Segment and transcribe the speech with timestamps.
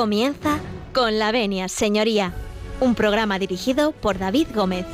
[0.00, 0.58] Comienza
[0.94, 2.32] con la venia, señoría,
[2.80, 4.86] un programa dirigido por David Gómez.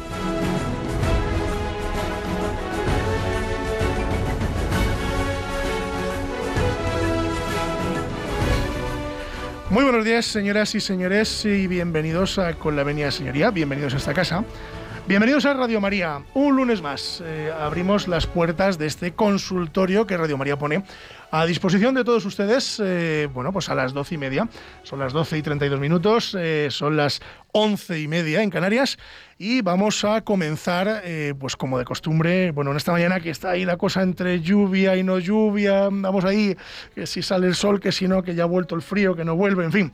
[9.70, 13.98] Muy buenos días, señoras y señores, y bienvenidos a Con la Venia Señoría, bienvenidos a
[13.98, 14.44] esta casa.
[15.08, 16.22] Bienvenidos a Radio María.
[16.34, 20.82] Un lunes más eh, abrimos las puertas de este consultorio que Radio María pone
[21.30, 22.82] a disposición de todos ustedes.
[22.84, 24.48] Eh, bueno, pues a las doce y media.
[24.82, 26.36] Son las doce y treinta y dos minutos.
[26.36, 27.20] Eh, son las
[27.52, 28.98] once y media en Canarias.
[29.38, 31.04] Y vamos a comenzar,
[31.38, 34.96] pues como de costumbre, bueno, en esta mañana que está ahí la cosa entre lluvia
[34.96, 35.88] y no lluvia.
[35.88, 36.56] Vamos ahí,
[36.96, 39.24] que si sale el sol, que si no, que ya ha vuelto el frío, que
[39.24, 39.92] no vuelve, en fin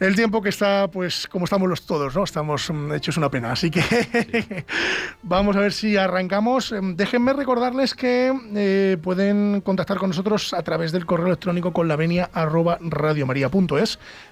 [0.00, 2.24] el tiempo que está, pues como estamos los todos, ¿no?
[2.24, 3.52] Estamos mm, hechos una pena.
[3.52, 3.82] Así que
[5.22, 6.72] vamos a ver si arrancamos.
[6.72, 11.86] Em, déjenme recordarles que eh, pueden contactar con nosotros a través del correo electrónico con
[11.86, 12.30] la venia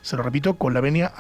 [0.01, 1.13] Se lo repito, con la venia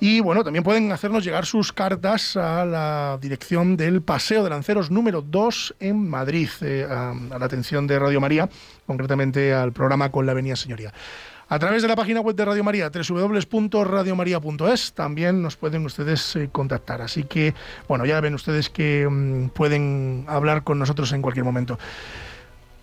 [0.00, 4.90] Y bueno, también pueden hacernos llegar sus cartas a la dirección del Paseo de Lanceros
[4.90, 8.48] número 2 en Madrid, eh, a, a, la atención de Radio María,
[8.84, 10.92] concretamente al programa Con la Venia Señoría.
[11.48, 16.48] A través de la página web de Radio María, www.radiomaria.es, también nos pueden ustedes eh,
[16.50, 17.02] contactar.
[17.02, 17.54] Así que,
[17.86, 21.78] bueno, ya ven ustedes que mm, pueden hablar con nosotros en cualquier momento.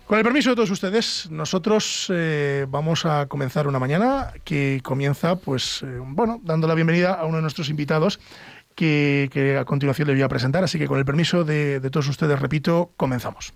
[0.06, 5.36] Con el permiso de todos ustedes, nosotros eh, vamos a comenzar una mañana que comienza,
[5.36, 8.18] pues, eh, bueno, dando la bienvenida a uno de nuestros invitados
[8.74, 10.64] que, a continuación le voy a presentar.
[10.64, 13.52] Así que con el permiso de todos ustedes, repito, comenzamos.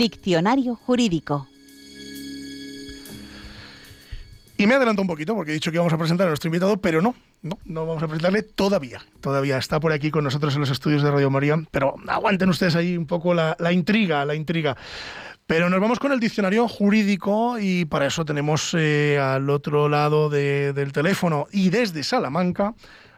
[0.00, 1.46] Diccionario Jurídico.
[4.56, 6.78] Y me adelanto un poquito porque he dicho que vamos a presentar a nuestro invitado,
[6.78, 9.02] pero no, no, no vamos a presentarle todavía.
[9.20, 12.76] Todavía está por aquí con nosotros en los estudios de Radio María, pero aguanten ustedes
[12.76, 14.74] ahí un poco la, intriga, la intriga.
[15.46, 20.30] Pero nos vamos con el diccionario jurídico y para eso tenemos eh, al otro lado
[20.30, 22.74] del teléfono y desde Salamanca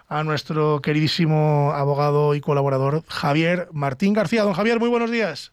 [0.08, 4.42] a nuestro queridísimo abogado y colaborador Javier Martín García.
[4.42, 5.52] Don Javier, muy buenos días.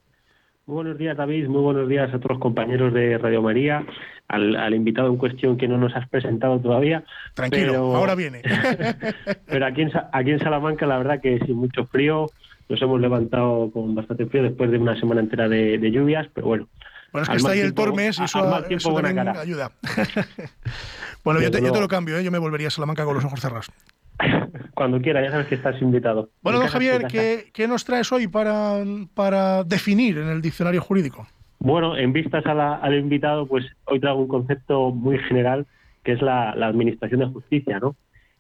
[0.70, 1.48] Muy buenos días, David.
[1.48, 3.84] Muy buenos días a todos los compañeros de Radio María,
[4.28, 7.04] al, invitado en cuestión que no nos has presentado todavía.
[7.34, 8.44] Tranquilo, ahora viene.
[9.48, 12.30] pero aquí en, aquí en Salamanca, la verdad que sin mucho frío,
[12.70, 16.68] nos hemos levantado con bastante frío después de una semana entera de, lluvias, pero bueno.
[17.14, 19.72] Bueno, es que está ahí el Tormes y eso, eso también ayuda.
[21.24, 22.24] bueno, yo te, yo te, lo cambio, ¿eh?
[22.24, 23.72] yo me volvería a Salamanca con los ojos cerrados.
[24.74, 26.30] Cuando quiera, ya sabes que estás invitado.
[26.42, 31.28] Bueno, don Javier, ¿qué, nos traes hoy para, para definir en el diccionario jurídico?
[31.60, 35.66] Bueno, en vistas al invitado, pues hoy traigo un concepto muy general
[36.04, 37.96] que es la, administración de justicia, ¿no?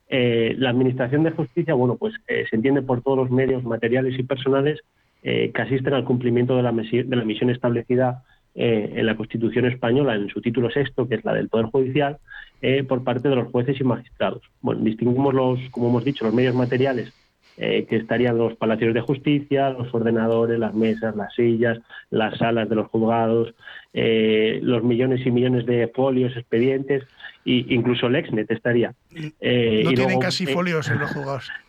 [0.08, 4.18] Eh, la administración de justicia, bueno, pues eh, se entiende por todos los medios materiales
[4.18, 4.80] y personales
[5.22, 8.24] eh, que asisten al cumplimiento de la, de la misión establecida
[8.56, 12.18] en la Constitución española, en su título sexto, que es la del Poder Judicial,
[12.62, 14.42] eh, por parte de los jueces y magistrados.
[14.62, 17.14] Bueno, distinguimos los, como hemos dicho, los medios materiales,
[17.58, 22.70] eh, que estarían los palacios de justicia, los ordenadores, las mesas, las sillas, las salas
[22.70, 23.54] de los juzgados,
[23.94, 27.04] eh, los millones y millones de folios, expedientes,
[27.46, 28.94] e incluso el exnet estaría.
[29.14, 31.50] no tienen casi folios en los juzgados.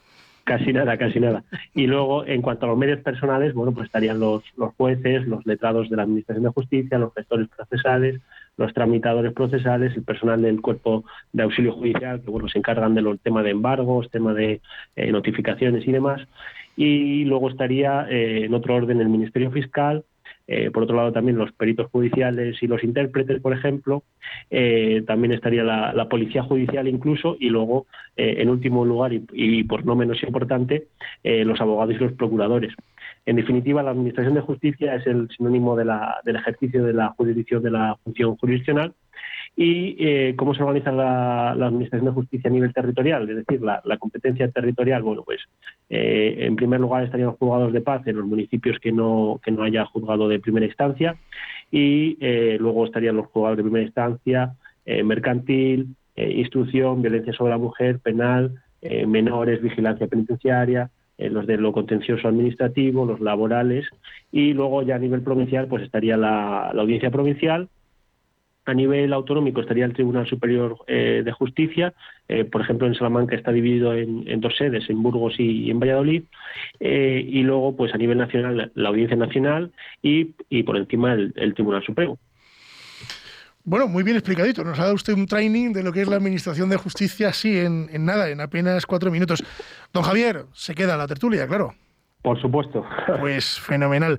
[0.44, 1.44] Casi nada, casi nada.
[1.74, 5.46] Y luego, en cuanto a los medios personales, bueno, pues estarían los, los jueces, los
[5.46, 8.20] letrados de la Administración de Justicia, los gestores procesales,
[8.60, 13.18] los tramitadores procesales, el personal del cuerpo de auxilio judicial, que bueno, se encargan del
[13.18, 14.60] tema de embargos, tema de
[14.96, 16.20] eh, notificaciones y demás.
[16.76, 20.04] Y luego estaría eh, en otro orden el Ministerio Fiscal,
[20.52, 24.02] eh, por otro lado también los peritos judiciales y los intérpretes, por ejemplo,
[25.06, 27.86] también estaría la, policía judicial incluso, y luego,
[28.16, 30.88] en último lugar y, y, por no menos importante,
[31.22, 32.74] los abogados y los procuradores.
[33.26, 37.70] En definitiva, la Administración de Justicia es el sinónimo del ejercicio de la jurisdicción de
[37.70, 38.92] la función jurisdiccional
[39.56, 43.82] y eh, cómo se organiza la, Administración de Justicia a nivel territorial, es decir, la,
[43.98, 45.02] competencia territorial.
[45.02, 45.40] Bueno, pues
[45.88, 49.50] eh, en primer lugar estarían los juzgados de paz en los municipios que no, que
[49.50, 51.16] no haya juzgado de primera instancia
[51.70, 54.54] y eh, luego estarían los juzgados de primera instancia,
[55.04, 58.54] mercantil, instrucción, violencia sobre la mujer, penal,
[59.06, 63.86] menores, vigilancia penitenciaria, eh, los de lo contencioso administrativo, los laborales,
[64.32, 67.68] y luego ya a nivel provincial pues estaría la, audiencia provincial,
[68.66, 71.94] a nivel autonómico estaría el Tribunal Superior eh, de Justicia,
[72.28, 76.24] eh, por ejemplo en Salamanca está dividido en, dos sedes, en Burgos y, en Valladolid,
[76.78, 79.72] y luego pues a nivel nacional la Audiencia Nacional
[80.02, 82.18] y, y por encima el, el Tribunal Supremo.
[83.64, 84.64] Bueno, muy bien explicadito.
[84.64, 87.58] Nos ha dado usted un training de lo que es la Administración de Justicia, así
[87.58, 89.44] en, nada, en apenas cuatro minutos.
[89.92, 91.74] Don Javier, se queda la tertulia, claro.
[92.22, 92.84] Por supuesto.
[93.20, 94.18] Pues fenomenal.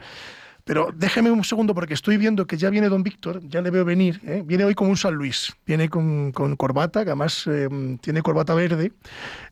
[0.71, 3.83] Pero déjeme un segundo porque estoy viendo que ya viene don Víctor, ya le veo
[3.83, 4.41] venir, ¿eh?
[4.45, 8.93] viene hoy como un San Luis, viene con, corbata, que además em, tiene corbata verde,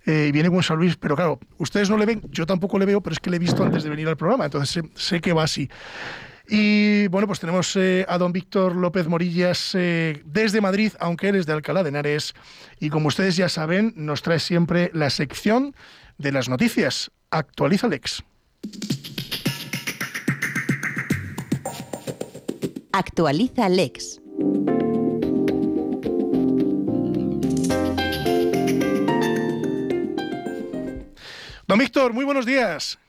[0.05, 2.79] eh, y viene con un San Luis, pero claro, ustedes no le ven, yo tampoco
[2.79, 5.19] le veo, pero es que le he visto antes de venir al programa, entonces sé,
[5.19, 5.69] que va así.
[6.47, 11.45] Y bueno, pues tenemos eh, a don Víctor López Morillas desde Madrid, aunque él es
[11.45, 12.33] de Alcalá de Henares,
[12.79, 15.75] y como ustedes ya saben, nos trae siempre la sección
[16.17, 17.11] de las noticias.
[17.29, 18.23] Actualiza Lex.
[22.99, 24.21] Actualiza Lex.
[31.65, 32.99] Don Víctor, muy buenos días.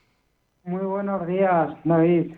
[0.62, 2.34] Muy buenos días, David.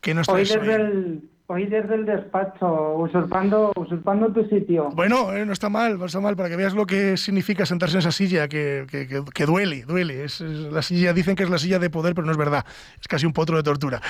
[0.00, 4.90] ¿Qué nos hoy desde, el, hoy desde el despacho, usurpando, usurpando tu sitio.
[4.94, 7.96] Bueno, eh, no está mal, no está mal, para que veas lo que significa sentarse
[7.96, 10.24] en esa silla, que, que, duele, duele.
[10.24, 12.66] Es, la silla, dicen que es la silla de poder, pero no es verdad.
[13.00, 14.00] Es casi un potro de tortura.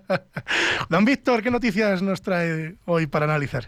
[0.88, 3.64] Don Víctor, ¿qué noticias nos trae hoy para analizar?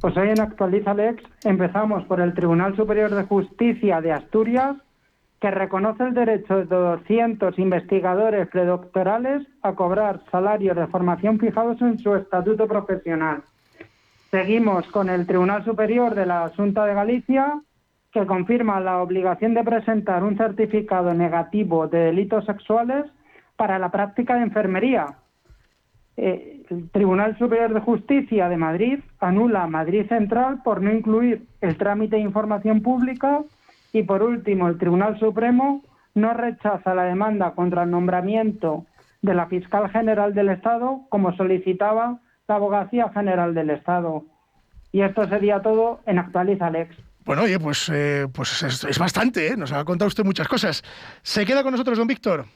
[0.00, 4.76] Pues hoy en Actualiza Lex empezamos por el Tribunal Superior de Justicia de Asturias,
[5.40, 11.98] que reconoce el derecho de 200 investigadores predoctorales a cobrar salarios de formación fijados en
[11.98, 13.42] su estatuto profesional.
[14.30, 17.60] Seguimos con el Tribunal Superior de la Asunta de Galicia,
[18.12, 23.06] que confirma la obligación de presentar un certificado negativo de delitos sexuales
[23.56, 25.06] para la práctica de enfermería.
[26.16, 31.76] Eh, el Tribunal Superior de Justicia de Madrid anula Madrid Central por no incluir el
[31.76, 33.42] trámite de información pública
[33.98, 35.82] y por último, el Tribunal Supremo
[36.14, 38.86] no rechaza la demanda contra el nombramiento
[39.22, 44.24] de la fiscal general del Estado como solicitaba la Abogacía General del Estado.
[44.92, 46.96] Y esto sería todo en Actualiza Lex.
[47.24, 49.56] Bueno, oye, pues, eh, pues es, bastante, ¿eh?
[49.56, 50.82] nos ha contado usted muchas cosas.
[51.22, 52.46] ¿Se queda con nosotros, don Víctor?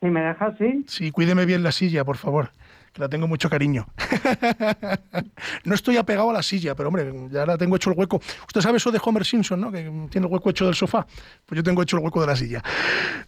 [0.00, 0.84] Si me deja, sí.
[0.88, 2.50] Sí, cuídeme bien la silla, por favor
[2.92, 3.86] que la tengo mucho cariño.
[5.64, 8.20] no estoy apegado a la silla, pero hombre, ya la tengo hecho el hueco.
[8.46, 9.72] Usted sabe eso de Homer Simpson, ¿no?
[9.72, 11.06] Que tiene el hueco hecho del sofá.
[11.46, 12.62] Pues yo tengo hecho el hueco de la silla.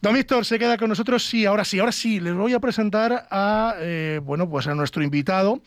[0.01, 1.25] Don Víctor, se queda con nosotros.
[1.25, 2.21] Sí, ahora sí, ahora sí.
[2.21, 5.63] Les voy a presentar a, eh, bueno, pues a nuestro invitado.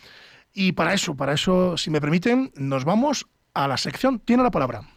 [0.54, 4.20] Y para eso, para eso, si me permiten, nos vamos a la sección.
[4.20, 4.97] Tiene la palabra.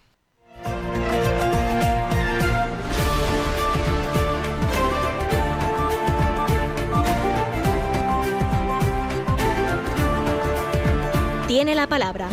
[11.50, 12.28] Tiene la palabra.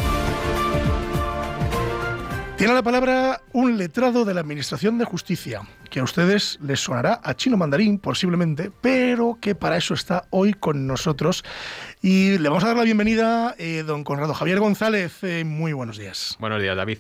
[2.56, 7.20] Tiene la palabra un letrado de la Administración de Justicia, que a ustedes les sonará
[7.24, 11.44] a chino mandarín posiblemente, pero que para eso está hoy con nosotros.
[12.00, 15.24] Y le vamos a dar la bienvenida, eh, don Conrado Javier González.
[15.24, 16.38] Eh, muy buenos días.
[16.40, 17.00] Buenos días, David.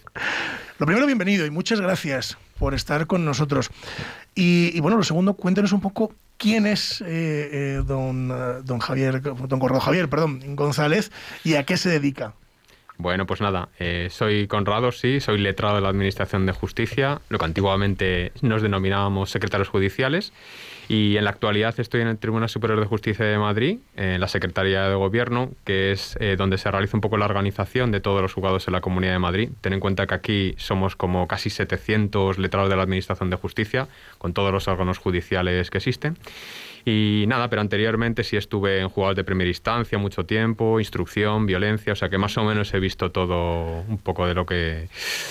[0.80, 3.70] Lo primero, bienvenido y muchas gracias por estar con nosotros.
[4.34, 8.80] Y, y bueno, lo segundo, cuéntenos un poco quién es eh, eh, don, eh, don
[8.80, 11.12] Javier, don Conrado Javier, perdón, González
[11.44, 12.34] y a qué se dedica.
[13.00, 13.70] Bueno, pues nada,
[14.10, 19.30] soy Conrado, sí, soy letrado de la Administración de Justicia, lo que antiguamente nos denominábamos
[19.30, 20.34] secretarios judiciales,
[20.90, 24.28] y en la actualidad estoy en el Tribunal Superior de Justicia de Madrid, en la
[24.28, 28.22] Secretaría de Gobierno, que es eh, donde se realiza un poco la organización de todos
[28.22, 29.50] los juzgados en la Comunidad de Madrid.
[29.62, 33.88] Ten en cuenta que aquí somos como casi 700 letrados de la Administración de Justicia,
[34.18, 36.18] con todos los órganos judiciales que existen.
[36.90, 41.92] Y nada, pero anteriormente sí estuve en jugados de primera instancia mucho tiempo, instrucción, violencia,
[41.92, 44.88] o sea que más o menos he visto todo, un poco de lo que,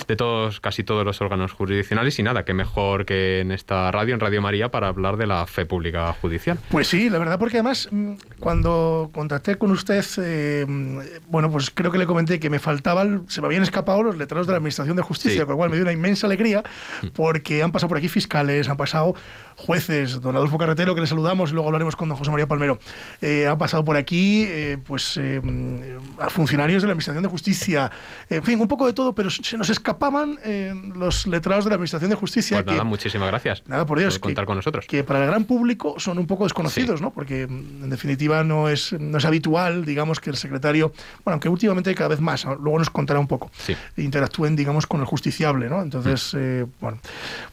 [0.07, 4.13] de todos, casi todos los órganos jurisdiccionales y nada, que mejor que en esta radio,
[4.13, 6.59] en Radio María, para hablar de la fe pública judicial.
[6.69, 10.63] Pues sí, la verdad, porque además mm, cuando contacté con usted, eh,
[11.27, 14.45] bueno, pues creo que le comenté que me faltaban, se me habían escapado los letrados
[14.45, 16.63] de la Administración de Justicia, con lo cual me dio una inmensa alegría
[17.01, 17.07] mm.
[17.15, 19.15] porque han pasado por aquí fiscales, han pasado
[19.55, 22.79] jueces, don Adolfo Carretero, que le saludamos, luego hablaremos con don José María Palmero.
[23.21, 25.41] Eh, ha pasado por aquí eh, pues eh,
[26.19, 27.91] a funcionarios de la Administración de Justicia,
[28.29, 30.37] en fin, un poco de todo, pero se nos escapaban
[30.95, 32.63] los letrados de la Administración de Justicia.
[32.63, 33.63] Pues nada, muchísimas gracias.
[33.67, 34.19] Nada, por Dios.
[34.19, 34.85] contar con nosotros.
[34.87, 37.11] Que para el gran público son un poco desconocidos, ¿no?
[37.11, 40.91] Porque en definitiva no es, no es habitual, digamos, que el secretario,
[41.23, 43.51] bueno, aunque últimamente cada vez más, luego nos contará un poco,
[43.95, 45.81] interactúen, digamos, con el justiciable, ¿no?
[45.81, 46.63] Entonces, mm.
[46.79, 46.99] bueno,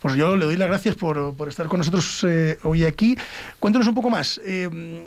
[0.01, 3.17] pues yo le doy las gracias por, por estar con nosotros eh, hoy aquí.
[3.59, 4.41] Cuéntanos un poco más.
[4.45, 5.03] Eh,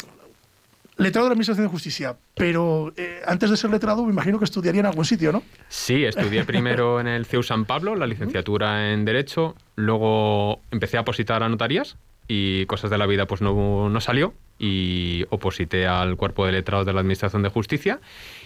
[0.97, 4.45] letrado de la Administración de Justicia, pero eh, antes de ser letrado me imagino que
[4.45, 5.43] estudiaría en algún sitio, ¿no?
[5.69, 11.01] Sí, estudié primero en el CEU San Pablo, la licenciatura en Derecho, luego empecé a
[11.01, 16.17] opositar a notarías y cosas de la vida pues no, no salió y oposité al
[16.17, 17.99] cuerpo de letrados de la Administración de Justicia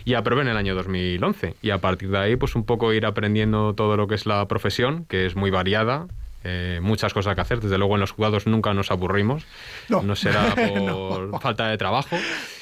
[0.03, 3.05] y aprobé en el año 2011 y a partir de ahí pues un poco ir
[3.05, 6.07] aprendiendo todo lo que es la profesión, que es muy variada,
[6.43, 7.59] eh, muchas cosas que hacer.
[7.61, 9.43] Desde luego en los jugados nunca nos aburrimos.
[9.89, 12.17] No, será por falta de trabajo.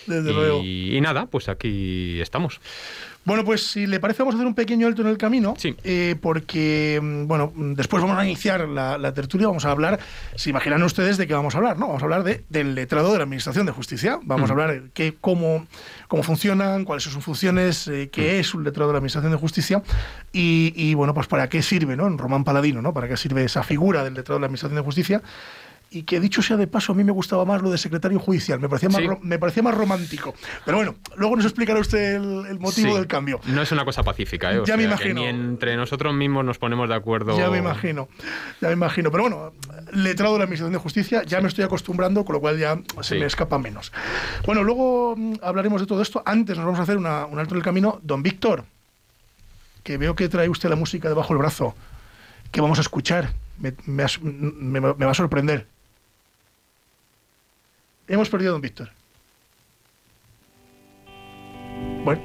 [0.06, 0.62] Desde y, luego.
[0.64, 2.60] y nada, pues aquí estamos.
[3.30, 6.16] Bueno, pues si le parece vamos a hacer un pequeño alto en el camino, eh,
[6.20, 10.00] porque, mm, bueno, después vamos a iniciar la, tertulia, vamos a hablar,
[10.34, 11.86] se imaginan ustedes de qué vamos a hablar, ¿no?
[11.86, 14.60] Vamos a hablar de, del letrado de la Administración de Justicia, vamos a mm.
[14.60, 15.68] hablar de cómo,
[16.08, 18.40] cómo funcionan, cuáles son sus funciones, eh, qué mm.
[18.40, 19.84] es un letrado de la Administración de Justicia
[20.34, 22.08] y, y, bueno, pues para qué sirve, ¿no?
[22.08, 22.96] En Román Paladino, ¿no?
[22.96, 25.22] Para qué sirve esa figura del letrado de la Administración de Justicia
[25.92, 28.60] y que dicho sea de paso, a mí me gustaba más lo de secretario judicial,
[28.60, 30.36] me parecía más, me parecía más romántico.
[30.64, 33.40] Pero bueno, luego nos explicará usted el, motivo del cambio.
[33.48, 34.62] No es una cosa pacífica, ¿eh?
[34.66, 35.22] ya me imagino.
[35.22, 37.36] ni entre nosotros mismos nos ponemos de acuerdo.
[37.38, 38.08] Ya me imagino,
[38.62, 39.10] ya me imagino.
[39.10, 39.54] Pero bueno,
[39.92, 43.16] letrado de la Administración de Justicia, ya me estoy acostumbrando, con lo cual ya se
[43.16, 43.92] me escapa menos.
[44.46, 46.22] Bueno, luego mm, hablaremos de todo esto.
[46.26, 48.00] Antes nos vamos a hacer una, un alto en el camino.
[48.04, 48.64] Don Víctor,
[49.82, 51.74] que veo que trae usted la música debajo del brazo,
[52.52, 53.34] que vamos a escuchar.
[53.60, 55.66] me, me va a sorprender.
[58.10, 58.90] Hemos perdido a don Víctor.
[62.04, 62.22] Bueno.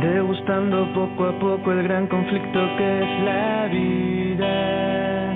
[0.00, 5.34] Degustando poco a poco el gran conflicto que es la vida.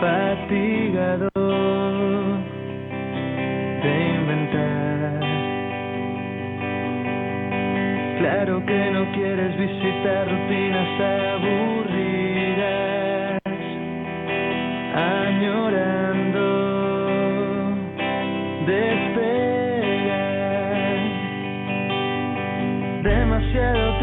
[0.00, 1.28] Fatigado
[3.82, 5.20] de inventar.
[8.20, 11.75] Claro que no quieres visitar rutinas aburridas
[14.96, 16.40] añorando
[18.64, 20.16] despegar.
[23.02, 23.98] Demasiado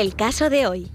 [0.00, 0.90] El caso de hoy.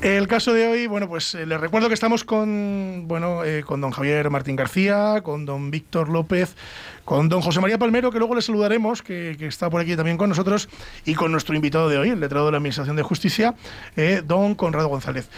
[0.00, 3.82] El caso de hoy, bueno, pues eh, les recuerdo que estamos con, bueno, eh, con
[3.82, 6.56] don Javier Martín García, con don Víctor López,
[7.04, 10.30] con don José María Palmero, que luego le saludaremos, que, está por aquí también con
[10.30, 10.70] nosotros,
[11.04, 13.56] y con nuestro invitado de hoy, el letrado de la Administración de Justicia,
[13.94, 15.28] eh, don Conrado González.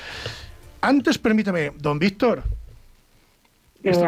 [0.81, 2.45] Antes, permítame, don Víctor,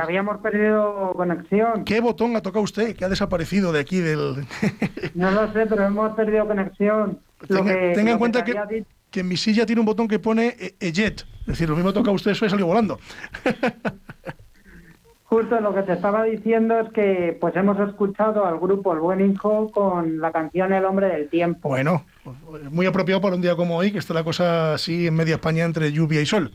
[0.03, 1.85] habíamos perdido conexión.
[1.85, 4.47] ¿Qué botón ha tocado usted que ha desaparecido de aquí del...?
[5.15, 7.21] no lo sé, pero hemos perdido conexión.
[7.47, 8.85] Tenga, en cuenta que,
[9.21, 11.21] en mi silla tiene un botón que pone EJET.
[11.41, 12.99] Es decir, lo mismo toca usted, eso y salió volando.
[15.25, 19.31] Justo lo que te estaba diciendo es que pues hemos escuchado al grupo El Buen
[19.31, 21.69] Hijo con la canción El Hombre del Tiempo.
[21.69, 22.05] Bueno,
[22.73, 25.65] muy apropiado para un día como hoy, que está la cosa así en media España
[25.65, 26.51] entre lluvia y sol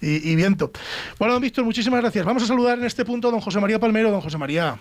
[0.00, 0.70] y, viento.
[1.18, 2.24] Bueno, don Víctor, muchísimas gracias.
[2.24, 4.10] Vamos a saludar en este punto a don José María Palmero.
[4.10, 4.78] Don José María,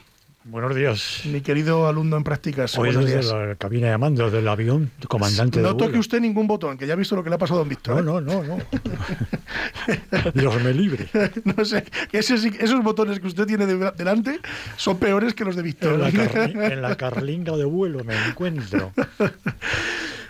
[0.49, 1.23] Buenos días.
[1.25, 2.77] Mi querido alumno en prácticas.
[2.77, 3.33] Hoy buenos desde días.
[3.49, 5.99] la cabina de mando del avión, comandante No de toque vuelo.
[5.99, 8.01] usted ningún botón, que ya ha visto lo que le ha pasado a don Víctor.
[8.01, 8.21] No, ¿eh?
[8.21, 10.31] no, no, no.
[10.33, 11.09] Dios me libre.
[11.57, 11.83] No sé,
[12.13, 14.39] esos botones que usted tiene de- delante
[14.77, 15.95] son peores que los de Víctor.
[15.95, 18.93] En la, carli- en la carlinga de vuelo me encuentro.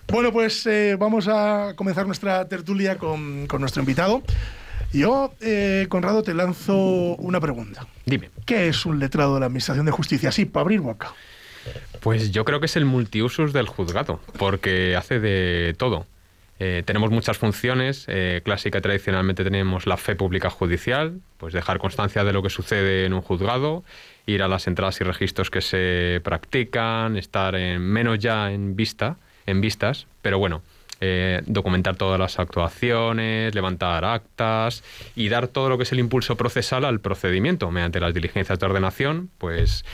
[0.07, 4.23] Bueno, pues eh, vamos a comenzar nuestra tertulia con, con nuestro invitado.
[4.93, 6.75] Yo, eh, Conrado, te lanzo
[7.17, 7.87] una pregunta.
[8.05, 8.29] Dime.
[8.45, 10.31] ¿Qué es un letrado de la Administración de Justicia?
[10.31, 11.13] Sí, para abrir boca.
[11.99, 16.05] Pues yo creo que es el multiusos del juzgado, porque hace de todo.
[16.59, 18.05] Eh, tenemos muchas funciones.
[18.07, 22.49] eh, clásica y tradicionalmente tenemos la fe pública judicial, pues dejar constancia de lo que
[22.49, 23.83] sucede en un juzgado,
[24.25, 29.17] ir a las entradas y registros que se practican, estar en, menos ya en vista,
[29.45, 30.63] en vistas, pero bueno,
[31.01, 34.83] eh, documentar todas las actuaciones, levantar actas
[35.15, 38.65] y dar todo lo que es el impulso procesal al procedimiento mediante las diligencias de
[38.65, 39.85] ordenación, pues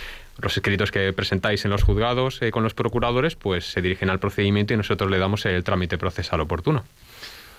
[0.41, 4.19] los escritos que presentáis en los juzgados eh, con los procuradores, pues se dirigen al
[4.19, 6.83] procedimiento y nosotros le damos el trámite procesal oportuno.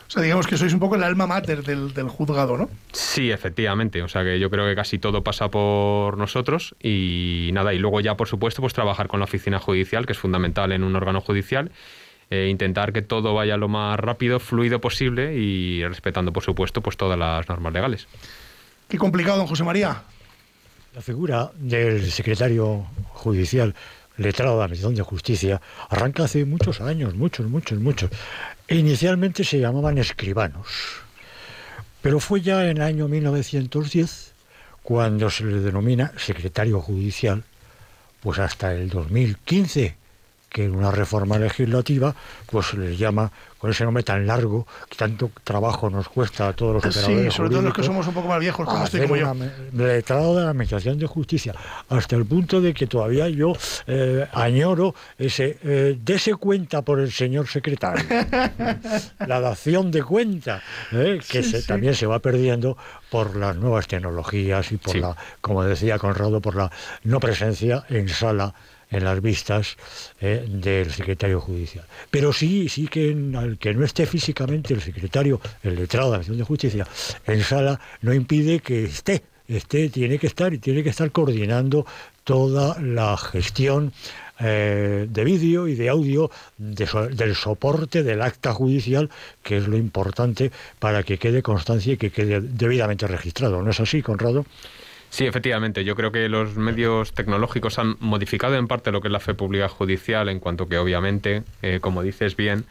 [0.07, 2.69] O sea, digamos que sois un poco el alma mater del, del juzgado, ¿no?
[2.93, 4.03] Sí, efectivamente.
[4.03, 8.01] O sea que yo creo que casi todo pasa por nosotros y nada, y luego
[8.01, 11.21] ya por supuesto pues trabajar con la oficina judicial, que es fundamental en un órgano
[11.21, 11.71] judicial,
[12.35, 16.97] e intentar que todo vaya lo más rápido, fluido posible y respetando por supuesto pues
[16.97, 18.09] todas las normas legales.
[18.89, 20.03] Qué complicado, don José María.
[20.95, 23.75] La figura del secretario judicial
[24.17, 28.11] letrado de la Administración de Justicia arranca hace muchos años, muchos, muchos, muchos.
[28.69, 30.69] E inicialmente se llamaban escribanos,
[32.01, 34.33] pero fue ya en el año 1910
[34.83, 37.43] cuando se le denomina secretario judicial,
[38.21, 40.04] pues hasta el 2015
[40.55, 42.15] que en una reforma legislativa
[42.47, 46.53] pues se les llama con ese nombre tan largo que tanto trabajo nos cuesta a
[46.53, 49.01] todos los Sí, operadores sobre todo los que somos un poco más viejos, como usted
[49.01, 49.85] y hacer como yo.
[49.85, 51.55] letrado de la Administración de Justicia,
[51.89, 53.55] hasta el punto de que todavía yo
[53.89, 58.05] eh, añoro ese eh, dese cuenta por el señor secretario.
[59.27, 60.63] la dación de cuenta,
[60.93, 61.67] eh, que Sí, se- sí.
[61.67, 62.77] también se va perdiendo
[63.11, 65.01] por las nuevas tecnologías y por Sí.
[65.01, 66.71] la, como decía Conrado, por la
[67.03, 68.55] no presencia en sala
[68.95, 69.77] en las vistas
[70.21, 71.85] eh, del secretario judicial.
[72.11, 76.13] Pero sí, sí que en- al que no esté físicamente el secretario, el letrado de
[76.13, 76.87] la Administración de Justicia,
[77.27, 81.85] en sala, no impide que esté, esté, tiene que estar y tiene que estar coordinando
[82.25, 83.93] toda la gestión
[84.41, 89.11] eh, de vídeo y de audio de so- del soporte del acta judicial,
[89.43, 93.63] que es lo importante para que quede constancia y que quede debidamente registrado.
[93.63, 94.45] ¿No es así, Conrado?
[95.15, 95.85] Sí, efectivamente.
[95.85, 99.33] Yo creo que los medios tecnológicos han modificado en parte lo que es la fe
[99.33, 102.65] pública judicial, en cuanto que obviamente, eh, como dices bien,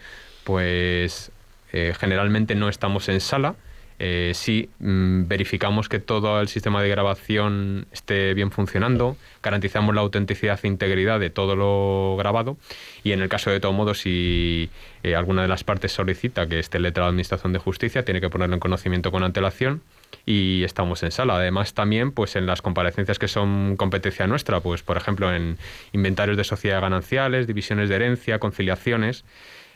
[0.44, 1.32] pues
[1.72, 3.56] eh, generalmente no estamos en sala.
[3.98, 10.02] Eh, sí mm, verificamos que todo el sistema de grabación esté bien funcionando, garantizamos la
[10.02, 12.58] autenticidad e integridad de todo lo grabado
[13.06, 14.70] y en el caso de todo modo si
[15.16, 18.56] alguna de las partes solicita que esté letrado de Administración de Justicia tiene que ponerlo
[18.56, 19.82] en conocimiento con antelación
[20.26, 21.36] y estamos en sala.
[21.36, 25.58] Además, también, pues en las comparecencias que son competencia nuestra, pues por ejemplo en
[25.92, 29.26] inventarios de sociedades gananciales, divisiones de herencia, conciliaciones,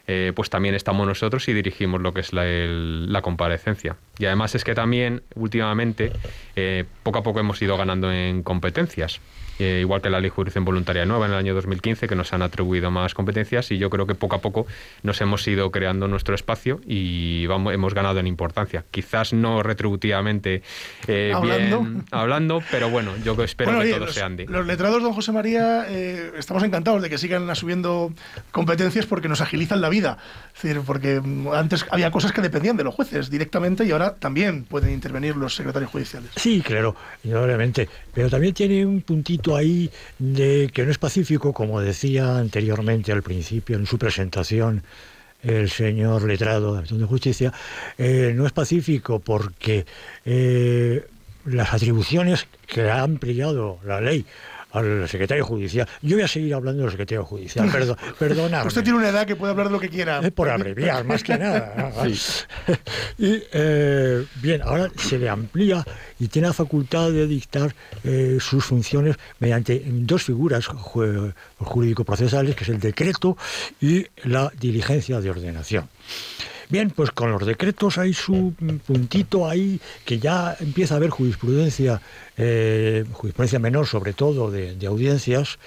[0.09, 3.97] eh, pues también estamos nosotros y dirigimos lo que es la, comparecencia.
[4.17, 6.13] Y además es que también últimamente
[6.55, 9.19] eh, poco a poco hemos ido ganando en competencias.
[9.59, 12.33] Eh, igual que la ley de jurisdicción voluntaria nueva en el año 2015, que nos
[12.33, 14.67] han atribuido más competencias y yo creo que poco a poco
[15.03, 18.85] nos hemos ido creando nuestro espacio y vamos, hemos ganado en importancia.
[18.91, 20.61] Quizás no retributivamente
[21.07, 21.79] eh, Hablando.
[21.81, 24.45] bien hablando, pero bueno, yo espero Bueno, que oye, todo los, se ande.
[24.47, 28.11] los letrados, don José María, eh, estamos encantados de que sigan subiendo
[28.51, 30.17] competencias porque nos agilizan la vida.
[30.55, 34.15] Es decir, porque mm, antes había cosas que dependían de los jueces directamente y ahora
[34.15, 36.29] también pueden intervenir los secretarios judiciales.
[36.35, 37.87] Sí, claro, indudablemente.
[38.13, 43.23] Pero también tiene un puntito ahí de que no es pacífico, como decía anteriormente al
[43.23, 44.83] principio en su presentación
[45.43, 47.53] el señor letrado de Justicia,
[47.97, 49.85] eh, no es pacífico porque
[50.25, 51.05] eh,
[51.45, 54.25] las atribuciones que ha ampliado la ley
[54.71, 55.87] al secretario judicial.
[56.01, 58.67] Yo voy a seguir hablando del secretario judicial, perdón, perdonadme.
[58.67, 60.19] Usted tiene una edad que puede hablar lo que quiera.
[60.19, 61.91] Es por abreviar, más que nada.
[63.17, 65.85] y eh, bien, ahora se le amplía
[66.19, 72.63] y tiene la facultad de dictar eh, sus funciones mediante dos figuras ju- jurídico-procesales, que
[72.63, 73.37] es el decreto
[73.81, 75.87] y la diligencia de ordenación.
[76.69, 81.11] Bien, pues con los decretos hay su mm, puntito ahí que ya empieza a haber
[81.11, 82.01] jurisprudencia
[82.37, 85.57] eh, jurisprudencia menor sobre todo de, audiencias,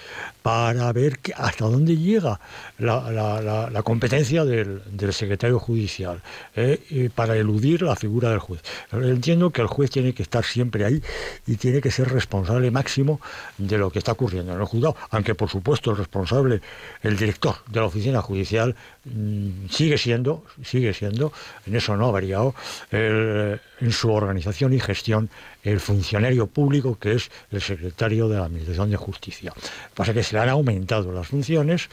[0.42, 2.40] para ver hasta dónde llega
[2.78, 4.80] la, competencia del,
[5.12, 6.22] secretario judicial,
[6.54, 8.62] eh, para eludir la figura del juez.
[8.92, 11.02] Entiendo que el juez tiene que estar siempre ahí
[11.46, 13.20] y tiene que ser responsable máximo
[13.59, 16.61] de lo que está ocurriendo en el juzgado, aunque por supuesto el responsable,
[17.02, 21.33] el director de la oficina judicial, mm, sigue siendo, sigue siendo,
[21.66, 22.54] en eso no ha variado,
[23.80, 25.30] en su organización y gestión
[25.62, 29.52] el funcionario público que es el secretario de la Administración de Justicia.
[29.94, 31.88] Pasa que se le han aumentado las funciones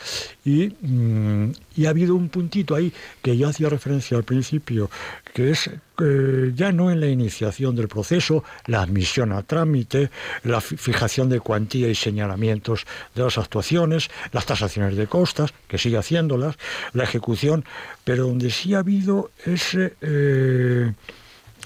[0.45, 4.89] mm, y, ha habido un puntito ahí que yo hacía referencia al principio,
[5.33, 5.69] que es
[5.99, 10.11] eh, ya no en la iniciación del proceso, la admisión a trámite,
[10.43, 15.97] la fijación de cuantía y señalamientos de las actuaciones, las tasaciones de costas, que sigue
[15.97, 16.57] haciéndolas,
[16.93, 17.65] la ejecución,
[18.03, 19.95] pero donde sí ha habido ese...
[20.01, 20.93] Eh,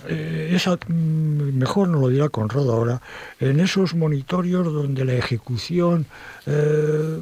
[0.07, 3.01] eh, esa, mm, mejor no lo dirá Conrado ahora,
[3.39, 6.05] en esos monitorios donde la ejecución
[6.45, 7.17] eh,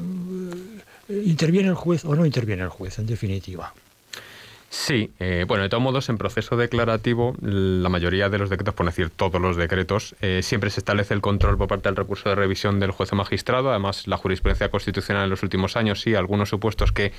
[1.24, 3.74] interviene el juez o no interviene el juez, en definitiva.
[4.72, 8.86] Sí, eh, bueno, de todos modos, en proceso declarativo, la mayoría de los decretos, por
[8.86, 12.78] decir todos los decretos, siempre se establece el control por parte del recurso de revisión
[12.78, 13.70] del juez o magistrado.
[13.70, 17.12] Además, la jurisprudencia constitucional en los últimos años, sí, algunos supuestos que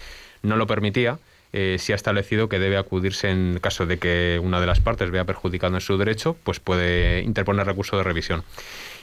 [0.43, 1.19] no lo permitía,
[1.53, 5.11] eh, se ha establecido que debe acudirse en caso de que una de las partes
[5.11, 8.43] vea perjudicado en su derecho, pues puede interponer recurso de revisión.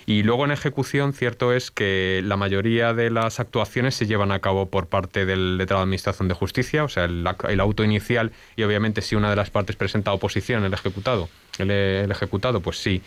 [0.06, 4.38] Y luego en ejecución, cierto es que la mayoría de las actuaciones se llevan a
[4.38, 8.62] cabo por parte del letrado de Administración de Justicia, o sea, el, auto inicial y
[8.62, 13.02] obviamente si una de las partes presenta oposición, el ejecutado, el ejecutado, pues sí,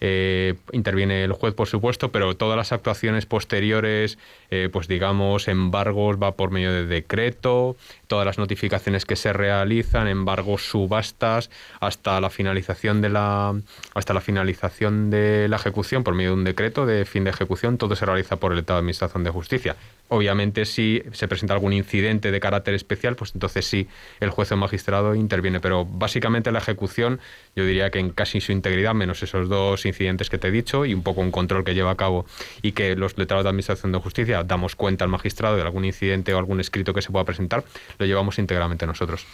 [0.00, 4.18] eh, interviene el juez, por supuesto, pero todas las actuaciones posteriores,
[4.50, 10.08] eh, pues digamos, embargos va por medio de decreto, todas las notificaciones que se realizan,
[10.08, 13.54] embargos, subastas, hasta la finalización de la
[13.94, 17.78] hasta la finalización de la ejecución por medio de un decreto de fin de ejecución,
[17.78, 19.76] todo se realiza por el Estado de Administración de Justicia.
[20.08, 23.88] Obviamente, si se presenta algún incidente de carácter especial, pues entonces sí
[24.20, 27.18] el juez o magistrado interviene, pero básicamente la ejecución,
[27.56, 30.84] yo diría que en casi su integridad, menos esos dos incidentes que te he dicho
[30.84, 32.24] y un poco un control que lleva a cabo
[32.62, 36.32] y que los letrados de Administración de Justicia damos cuenta al magistrado de algún incidente
[36.34, 37.64] o algún escrito que se pueda presentar,
[37.98, 39.26] lo llevamos íntegramente nosotros.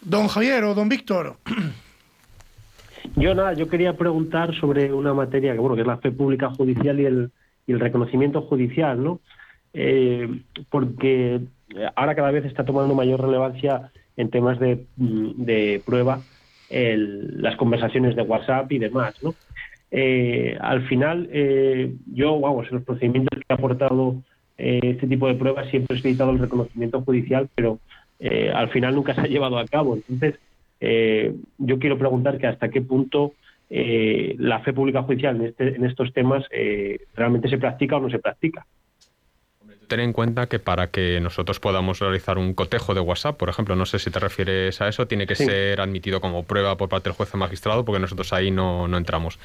[0.00, 1.36] Don Javier o don Víctor.
[3.16, 6.50] Yo nada, yo quería preguntar sobre una materia que bueno que es la fe pública
[6.50, 7.30] judicial y el,
[7.66, 9.20] y el reconocimiento judicial, ¿no?
[9.72, 11.40] Eh, porque
[11.94, 16.20] ahora cada vez está tomando mayor relevancia en temas de, de prueba
[16.68, 19.34] el, las conversaciones de WhatsApp y demás, ¿no?
[19.90, 24.22] Eh, al final, eh, yo, vamos, en los procedimientos que ha aportado
[24.60, 27.78] eh, este tipo de pruebas siempre he solicitado el reconocimiento judicial, pero
[28.54, 29.96] al final nunca se ha llevado a cabo.
[29.96, 30.34] Entonces,
[31.56, 33.32] yo quiero preguntar que hasta qué punto
[33.70, 36.44] la fe pública judicial en, este, en estos temas
[37.14, 38.66] realmente se practica o no se practica
[39.90, 43.74] ten en cuenta que para que nosotros podamos realizar un cotejo de WhatsApp, por ejemplo,
[43.74, 47.10] no sé si te refieres a eso, tiene que ser admitido como prueba por parte
[47.10, 49.38] del juez o magistrado, porque nosotros ahí no, no, entramos.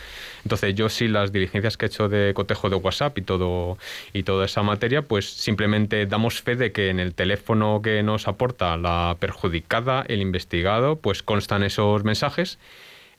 [0.43, 3.79] Entonces, yo sí las diligencias que he hecho de cotejo de WhatsApp y todo
[4.13, 8.27] y toda esa materia, pues simplemente damos fe de que en el teléfono que nos
[8.27, 12.59] aporta la perjudicada, el investigado, pues constan esos mensajes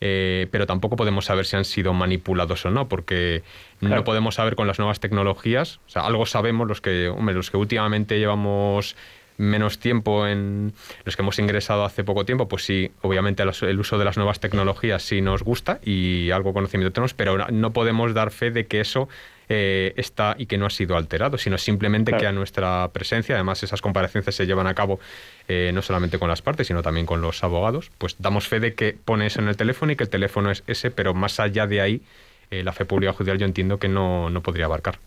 [0.00, 3.42] eh, pero tampoco podemos saber si han sido manipulados o no, porque
[3.80, 5.80] no podemos saber con las nuevas tecnologías.
[5.86, 8.96] O sea, algo sabemos los que, hombre, los que últimamente llevamos
[9.38, 10.72] menos tiempo en
[11.04, 14.40] los que hemos ingresado hace poco tiempo, pues sí, obviamente el uso de las nuevas
[14.40, 18.80] tecnologías sí nos gusta y algo conocimiento tenemos, pero no podemos dar fe de que
[18.80, 19.08] eso
[19.48, 23.62] eh, está y que no ha sido alterado, sino simplemente que a nuestra presencia, además
[23.62, 24.98] esas comparecencias se llevan a cabo
[25.46, 28.74] eh, no solamente con las partes, sino también con los abogados, pues damos fe de
[28.74, 31.66] que pone eso en el teléfono y que el teléfono es ese, pero más allá
[31.66, 32.02] de ahí,
[32.50, 34.98] eh, la fe pública judicial yo entiendo que no, no podría abarcar.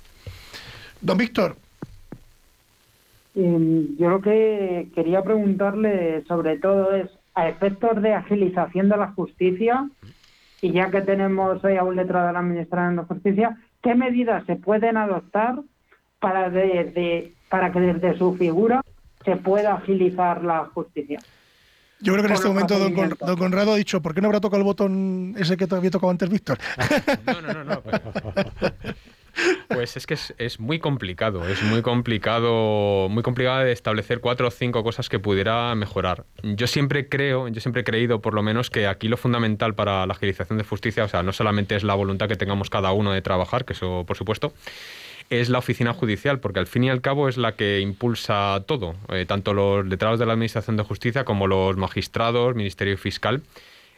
[1.02, 1.58] Don Víctor.
[3.36, 9.12] Em, yo lo que quería preguntarle sobre todo es, a efectos de agilización de la
[9.12, 9.90] justicia,
[10.62, 14.46] y ya que tenemos hoy a un letrado de la Administración de Justicia, ¿qué medidas
[14.46, 15.60] se pueden adoptar
[16.20, 16.52] para,
[17.50, 18.82] para que desde su figura
[19.24, 21.20] se pueda agilizar la justicia?
[22.02, 24.60] Yo creo que en este momento don, Conrado ha dicho, ¿por qué no habrá tocado
[24.60, 26.58] el botón ese que había tocado antes Víctor?
[27.26, 27.84] No, no, no, no.
[29.68, 34.52] Pues es que es, muy complicado, es muy complicado, muy complicado de establecer cuatro o
[34.52, 36.26] cinco cosas que pudiera mejorar.
[36.44, 40.06] Yo siempre creo, yo siempre he creído por lo menos que aquí lo fundamental para
[40.06, 43.12] la agilización de justicia, o sea, no solamente es la voluntad que tengamos cada uno
[43.12, 44.54] de trabajar, que eso por supuesto,
[45.30, 48.96] es la oficina judicial, porque al fin y al cabo es la que impulsa todo,
[49.10, 53.44] eh, tanto los letrados de la Administración de Justicia como los magistrados, Ministerio Fiscal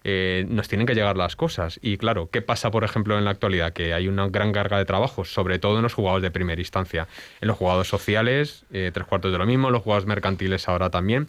[0.03, 1.79] eh, nos tienen que llegar las cosas.
[1.81, 3.73] Y claro, ¿qué pasa, por ejemplo, en la actualidad?
[3.73, 7.07] Que hay una gran carga de trabajo, sobre todo en los jugadores de primera instancia.
[7.39, 10.89] En los jugadores sociales, eh, tres cuartos de lo mismo, en los jugadores mercantiles ahora
[10.89, 11.27] también.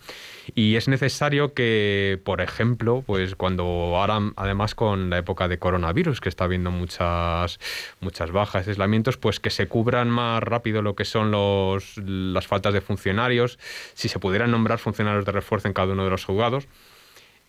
[0.54, 6.20] Y es necesario que, por ejemplo, pues cuando ahora, además con la época de coronavirus,
[6.20, 7.60] que está habiendo muchas,
[8.00, 12.72] muchas bajas, aislamientos, pues que se cubran más rápido lo que son los, las faltas
[12.72, 13.58] de funcionarios,
[13.94, 16.66] si se pudieran nombrar funcionarios de refuerzo en cada uno de los juzgados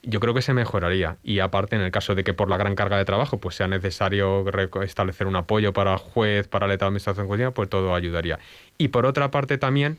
[0.04, 1.18] yo creo que se mejoraría.
[1.24, 3.68] Y aparte, en el caso de que por la gran carga de trabajo pues sea
[3.68, 4.46] necesario
[4.84, 8.40] establecer un apoyo para juez, para la administración judicial, pues todo ayudaría.
[8.78, 9.98] Y por otra parte también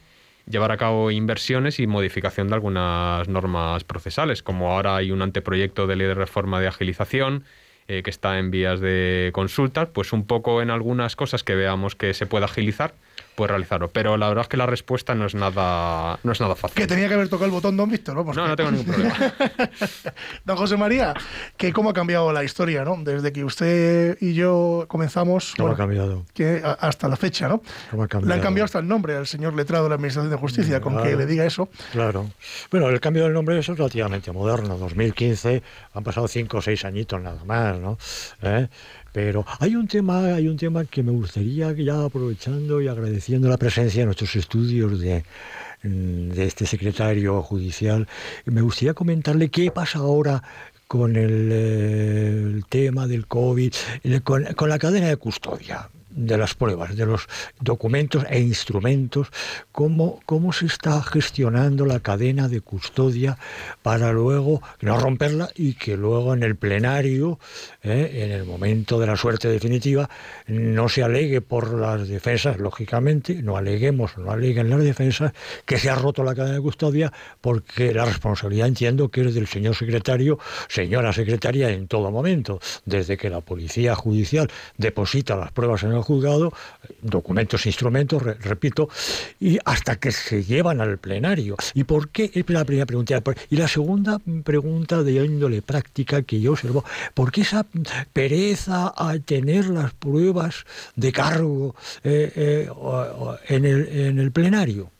[0.48, 5.86] llevar a cabo inversiones y modificación de algunas normas procesales, como ahora hay un anteproyecto
[5.86, 7.44] de ley de reforma de agilización
[7.88, 11.94] eh, que está en vías de consulta, pues un poco en algunas cosas que veamos
[11.94, 12.94] que se pueda agilizar
[13.34, 13.90] puede realizarlo.
[13.90, 16.76] Pero la verdad es que la respuesta no es nada, no es nada fácil.
[16.76, 18.24] Que tenía que haber tocado el botón, don Víctor, ¿no?
[18.24, 19.14] No, no tengo ningún problema.
[20.44, 21.14] don José María,
[21.56, 22.96] que cómo ha cambiado la historia, ¿no?
[23.02, 25.54] Desde que usted y yo comenzamos.
[25.56, 26.24] ¿Cómo ha cambiado?
[26.32, 27.62] Que hasta la fecha, ¿no?
[27.90, 28.28] ¿Cómo ha cambiado?
[28.28, 31.02] Le han cambiado hasta el nombre al señor letrado de la Administración de Justicia, con
[31.02, 31.68] que le diga eso.
[31.92, 32.30] Claro.
[32.70, 34.78] Bueno, el cambio del nombre es relativamente moderno.
[34.78, 37.98] 2015, han pasado cinco o seis añitos nada más, ¿no?
[38.42, 38.68] ¿Eh?
[39.14, 43.56] Pero hay un tema, hay un tema que me gustaría ya aprovechando y agradeciendo la
[43.56, 45.22] presencia de nuestros estudios de,
[45.84, 48.08] mm, de este secretario judicial,
[48.44, 50.42] me gustaría comentarle qué pasa ahora
[50.88, 53.72] con el, eh, tema del COVID,
[54.24, 57.26] con la cadena de custodia de las pruebas, de los
[57.60, 59.28] documentos e instrumentos,
[59.72, 63.36] cómo, cómo se está gestionando la cadena de custodia
[63.82, 67.38] para luego no romperla y que luego en el plenario,
[67.82, 70.08] eh, en el momento de la suerte definitiva,
[70.46, 75.32] no se alegue por las defensas, lógicamente, no aleguemos, no aleguen las defensas
[75.64, 79.46] que se ha roto la cadena de custodia porque la responsabilidad entiendo que es del
[79.46, 85.82] señor secretario, señora secretaria en todo momento, desde que la policía judicial deposita las pruebas
[85.82, 86.52] en el juzgado,
[87.02, 88.88] documentos, instrumentos, repito,
[89.40, 91.56] y hasta que se llevan al plenario.
[91.74, 92.30] ¿Y por qué?
[92.32, 93.22] Es la primera pregunta.
[93.50, 97.66] Y la segunda pregunta de índole práctica que yo observo, ¿por qué esa
[98.12, 100.64] pereza a tener las pruebas
[100.96, 102.68] de cargo eh, eh,
[103.48, 104.90] en, el, en el plenario?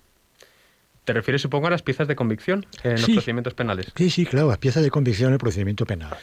[1.04, 3.92] ¿Te refieres, supongo, a las piezas de convicción en los procedimientos penales?
[3.94, 6.16] Sí, sí, claro, las piezas de convicción en el procedimiento penal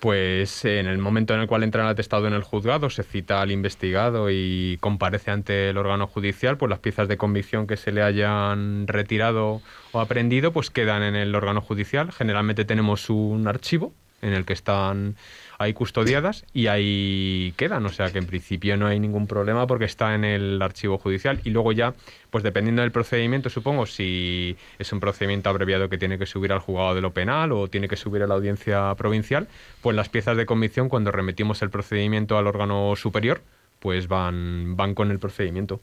[0.00, 3.40] pues en el momento en el cual entra el atestado en el juzgado, se cita
[3.40, 7.92] al investigado y comparece ante el órgano judicial, pues las piezas de convicción que se
[7.92, 9.60] le hayan retirado
[9.92, 12.12] o aprendido, pues quedan en el órgano judicial.
[12.12, 15.16] Generalmente tenemos un archivo en el que están
[15.58, 17.84] ahí custodiadas y ahí quedan.
[17.84, 21.40] O sea que en principio no hay ningún problema porque está en el archivo judicial
[21.44, 21.94] y luego ya,
[22.30, 26.60] pues dependiendo del procedimiento, supongo, si es un procedimiento abreviado que tiene que subir al
[26.60, 29.48] juzgado de lo penal o tiene que subir a la audiencia provincial,
[29.82, 33.42] pues las piezas de convicción cuando remitimos el procedimiento al órgano superior,
[33.80, 35.80] pues van, van con el procedimiento.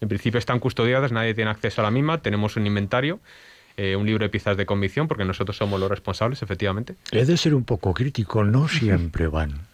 [0.00, 3.20] En principio están custodiadas, nadie tiene acceso a la misma, tenemos un inventario
[3.78, 6.96] eh, un libro de piezas de convicción, porque nosotros somos los responsables, efectivamente.
[7.12, 9.68] He de ser un poco crítico, no siempre van.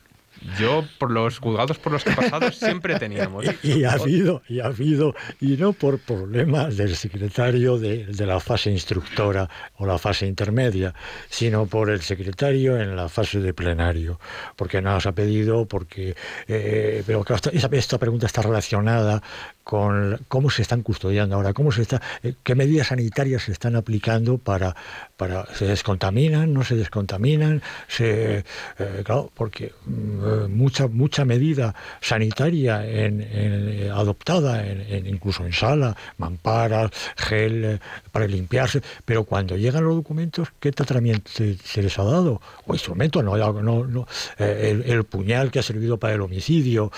[0.58, 3.46] Yo, por los juzgados por los que he pasado, siempre teníamos.
[3.62, 8.70] Y, ha habido, y ha habido, y no por problemas del secretario de, la fase
[8.70, 10.92] instructora o la fase intermedia,
[11.30, 14.20] sino por el secretario en la fase de plenario.
[14.54, 16.14] Porque nos ha pedido, porque.
[16.46, 19.22] Eh, pero esta, esta pregunta está relacionada
[19.64, 23.77] con cómo se están custodiando ahora, cómo se está, eh, qué medidas sanitarias se están
[23.77, 24.77] aplicando para,
[25.16, 28.44] para se descontaminan, no se descontaminan, se,
[28.79, 35.96] eh, claro, porque mm, mucha mucha medida sanitaria en, eh, adoptada, en, incluso en sala,
[36.18, 37.81] mamparas, gel
[38.12, 42.42] para limpiarse, pero cuando llegan los documentos, ¿qué tratamiento se, les ha dado?
[42.66, 43.35] O instrumento, no,
[43.87, 44.07] no,
[44.38, 46.92] el, puñal que ha servido para el homicidio,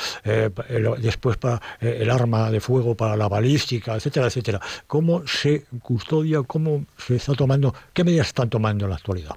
[1.00, 4.60] después para el arma de fuego para la balística, etcétera, etcétera.
[4.86, 9.36] ¿Cómo se custodia, cómo se está tomando, qué medidas están tomando en la actualidad?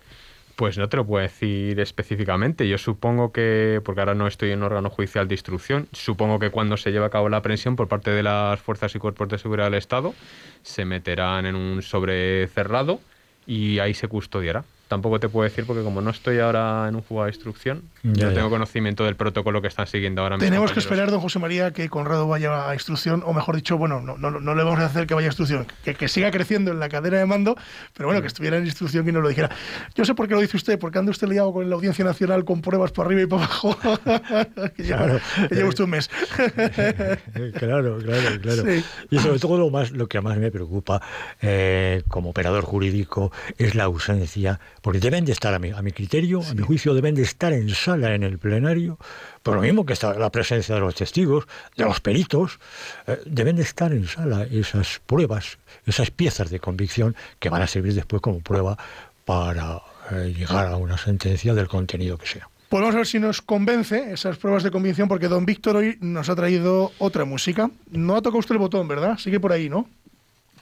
[0.55, 2.67] Pues no te lo puedo decir específicamente.
[2.67, 6.75] Yo supongo que, porque ahora no estoy en órgano judicial de instrucción, supongo que cuando
[6.75, 9.67] se lleve a cabo la aprehensión por parte de las fuerzas y cuerpos de seguridad
[9.67, 10.13] del Estado,
[10.61, 12.99] se meterán en un sobre cerrado
[13.47, 17.03] y ahí se custodiará tampoco te puedo decir porque como no estoy ahora en un
[17.03, 20.49] juego de instrucción, no tengo conocimiento del protocolo que están siguiendo ahora mismo.
[20.49, 24.01] Tenemos que esperar, don José María, que Conrado vaya a instrucción, o mejor dicho, bueno,
[24.01, 26.71] no, no, no le vamos a hacer que vaya a instrucción, que, que, siga creciendo
[26.71, 27.55] en la cadena de mando,
[27.93, 29.51] pero bueno, que estuviera en instrucción y nos lo dijera.
[29.93, 32.43] Yo sé por qué lo dice usted, porque anda usted liado con la Audiencia Nacional
[32.43, 33.77] con pruebas por arriba y por abajo.
[34.75, 35.19] que lleva,
[35.67, 36.09] usted un mes.
[37.59, 38.63] claro, claro, claro.
[39.11, 40.99] Y sobre todo lo, más, lo que más me preocupa
[41.41, 45.91] eh, como operador jurídico es la ausencia porque deben de estar, a mi, a mi
[45.91, 48.97] criterio, a mi juicio, deben de estar en sala en el plenario,
[49.43, 52.59] por lo mismo que está la presencia de los testigos, de los peritos,
[53.07, 57.67] eh, deben de estar en sala esas pruebas, esas piezas de convicción que van a
[57.67, 58.77] servir después como prueba
[59.25, 62.49] para eh, llegar a una sentencia del contenido que sea.
[62.69, 65.97] Pues vamos a ver si nos convence esas pruebas de convicción, porque don Víctor hoy
[66.01, 67.71] nos ha traído otra música.
[67.89, 69.17] No ha tocado usted el botón, ¿verdad?
[69.17, 69.89] Sigue por ahí, ¿no?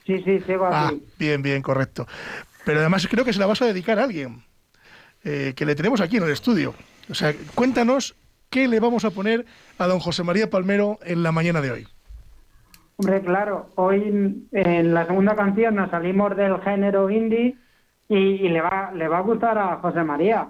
[0.06, 2.08] Sí, sí, se va Ah, bien, bien, correcto.
[2.68, 4.44] Pero además creo que se la vas a dedicar a alguien
[5.24, 6.74] eh, que le tenemos aquí en el estudio.
[7.10, 8.14] O sea, cuéntanos
[8.50, 9.46] qué le vamos a poner
[9.78, 11.88] a don José María Palmero en la mañana de hoy.
[12.98, 17.56] Hombre, claro, hoy en la segunda canción nos salimos del género indie
[18.10, 20.50] y, y le va le va a gustar a José María,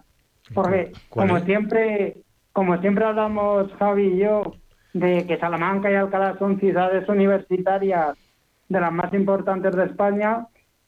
[0.56, 1.44] porque ¿Cuál como es?
[1.46, 2.18] siempre
[2.52, 4.56] como siempre hablamos Javi y yo
[4.94, 8.18] de que Salamanca y Alcalá son ciudades universitarias
[8.70, 10.48] de las más importantes de España,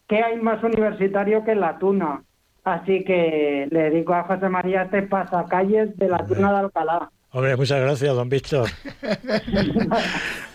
[0.09, 2.23] ¿qué hay más universitario que la Tuna?
[2.65, 7.09] Así que le dedico a José María este pasacalles de la Tuna de Alcalá.
[7.31, 8.69] Hombre, muchas gracias, don Víctor.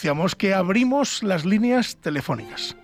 [0.00, 2.74] anunciamos que abrimos las líneas telefónicas.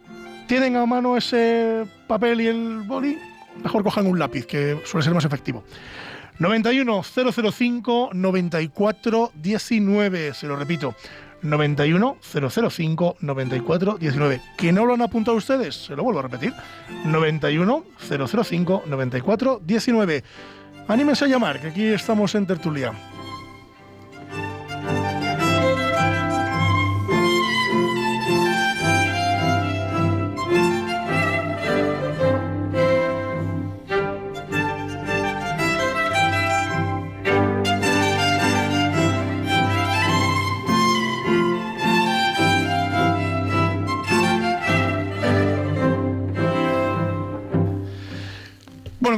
[0.47, 3.17] ¿Tienen a mano ese papel y el boli?
[3.65, 5.65] Mejor cojan un lápiz, que suele ser más efectivo.
[6.39, 10.95] 91 005 94 19, se lo repito.
[11.41, 14.43] 91 005 94 19.
[14.59, 15.87] ¿Que no lo han apuntado ustedes?
[15.87, 16.53] Se lo vuelvo a repetir.
[17.07, 20.25] 91 005 94 19.
[20.87, 22.93] Anímense a llamar, que aquí estamos en tertulia.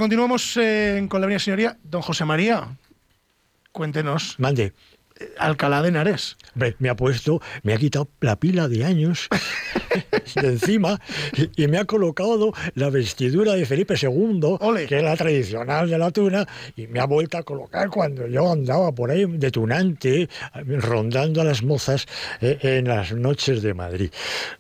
[0.09, 1.77] Continuamos eh, con la Avenida Señoría.
[1.85, 2.79] Don José María,
[3.73, 4.37] cuéntenos.
[4.39, 4.73] Mande.
[5.39, 6.37] Alcalá de Henares.
[6.79, 9.29] me ha puesto, me ha quitado la pila de años
[10.35, 11.01] de encima
[11.57, 16.11] y, me ha colocado la vestidura de Felipe II, que es la tradicional de la
[16.11, 16.47] tuna,
[16.77, 21.45] y me ha vuelto a colocar cuando yo andaba por ahí de tunante, rondando a
[21.45, 22.07] las mozas
[22.41, 24.11] eh, en las noches de Madrid.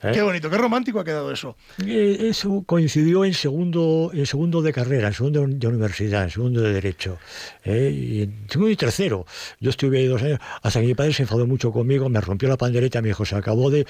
[0.03, 0.11] ¿eh?
[0.13, 1.57] Qué bonito, qué romántico ha quedado eso.
[1.87, 6.61] Eh, eso coincidió en segundo, en segundo de carrera, en segundo de universidad, en segundo
[6.61, 7.19] de derecho,
[7.65, 9.27] y en segundo y tercero.
[9.61, 12.49] Yo estuve ahí dos años hasta que mi padre se enfadó mucho conmigo, me rompió
[12.49, 13.86] la pandereta, me dijo, se acabó de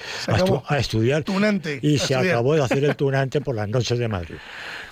[0.67, 1.23] a, estudiar.
[1.23, 1.79] Tunante.
[1.81, 4.35] Y se acabó de hacer el tunante por las noches de Madrid.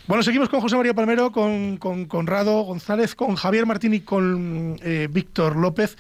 [0.08, 4.80] Bueno, seguimos con José María Palmero, con, con Conrado González, con Javier Martín y con
[4.82, 5.98] eh, Víctor López.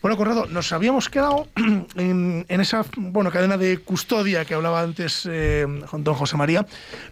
[0.00, 1.48] Bueno, Conrado, nos habíamos quedado
[1.96, 6.66] en, esa bueno, cadena de custodia que hablaba antes eh, don José María,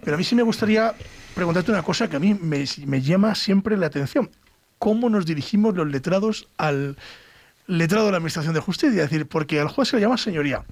[0.04, 0.94] pero a mí sí me gustaría
[1.34, 4.30] preguntarte una cosa que a mí me, me llama siempre la atención.
[4.78, 6.96] ¿Cómo nos dirigimos los letrados al,
[7.78, 10.62] letrado de la Administración de Justicia, decir, porque al juez se le llama señoría.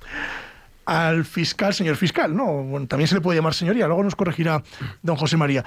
[0.84, 2.86] Al fiscal, señor fiscal, ¿no?
[2.86, 4.62] También se le puede llamar señoría, luego nos corregirá
[5.02, 5.64] don José María.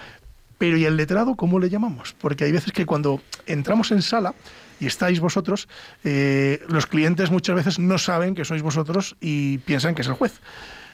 [0.58, 2.16] Pero ¿y el letrado cómo le llamamos?
[2.20, 4.34] Porque hay veces que cuando entramos en sala
[4.80, 5.68] y estáis vosotros,
[6.04, 10.14] eh, los clientes muchas veces no saben que sois vosotros y piensan que es el
[10.14, 10.40] juez.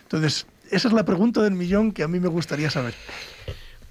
[0.03, 2.93] Entonces, esa es la pregunta del millón que a mí me gustaría saber.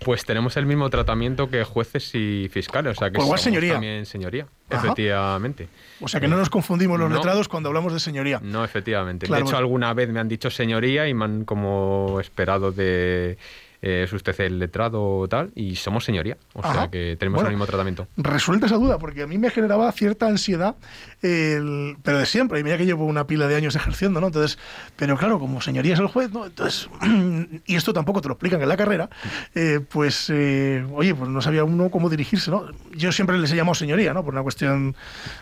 [0.04, 3.72] Pues tenemos el mismo tratamiento que jueces y fiscales, o sea que señoría.
[3.72, 5.68] también señoría, efectivamente.
[6.00, 8.40] O sea que no nos confundimos los letrados cuando hablamos de señoría.
[8.42, 9.26] No, efectivamente.
[9.26, 13.38] De hecho, alguna vez me han dicho señoría y me han como esperado de
[13.82, 16.36] eh, es usted el letrado o tal, y somos señoría.
[16.54, 18.08] O sea que tenemos el mismo tratamiento.
[18.16, 20.76] Resuelta esa duda, porque a mí me generaba cierta ansiedad,
[21.20, 24.28] pero de siempre, y mira que llevo una pila de años ejerciendo, ¿no?
[24.28, 24.58] Entonces,
[24.96, 26.46] pero claro, como señoría es el juez, ¿no?
[26.46, 26.88] Entonces,
[27.66, 29.10] y esto tampoco te lo explican en la carrera,
[29.54, 32.66] eh, pues, eh, oye, pues no sabía uno cómo dirigirse, ¿no?
[32.92, 34.24] Yo siempre les he llamado señoría, ¿no?
[34.24, 34.96] Por una cuestión,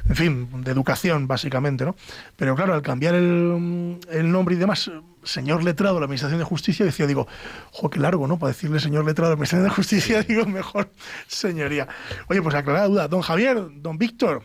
[0.08, 1.96] en fin, de educación, básicamente, ¿no?
[2.36, 4.90] Pero claro, al cambiar el, el nombre y demás
[5.26, 7.26] señor letrado de la Administración de Justicia, decía, digo,
[7.72, 8.38] jo, qué largo, ¿no?
[8.38, 10.88] Para decirle señor letrado de la Administración de Justicia, digo, mejor
[11.26, 11.88] señoría.
[12.28, 13.08] Oye, pues aclarada duda.
[13.08, 14.42] Don Javier, don Víctor.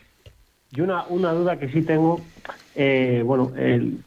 [0.71, 2.21] Y una, una duda que sí tengo,
[2.75, 3.51] eh, bueno,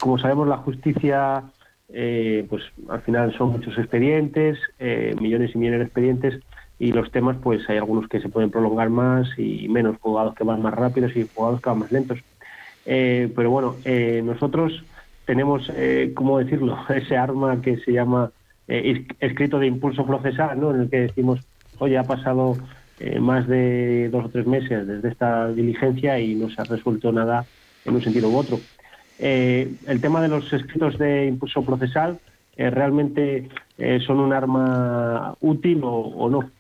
[0.01, 1.45] como sabemos, la justicia,
[1.91, 6.41] eh, pues al final son muchos expedientes, eh, millones y millones de expedientes,
[6.79, 10.43] y los temas, pues hay algunos que se pueden prolongar más y menos, jugados que
[10.43, 12.19] van más rápidos y jugados que van más lentos.
[12.85, 13.77] pero bueno,
[14.25, 14.83] nosotros
[15.25, 18.31] tenemos, eh, ¿cómo decirlo?, ese arma que se llama
[18.69, 20.75] eh, escrito de impulso procesal, ¿no?
[20.75, 21.41] En el que decimos,
[21.79, 22.57] oye, ha pasado
[23.01, 27.13] eh, más de dos o tres meses desde esta diligencia y no se ha resuelto
[27.13, 27.45] nada
[27.85, 28.59] en un sentido u otro.
[29.19, 32.19] el tema de los escritos de impulso procesal,
[32.57, 33.49] ¿realmente
[34.07, 36.51] son un arma útil o no?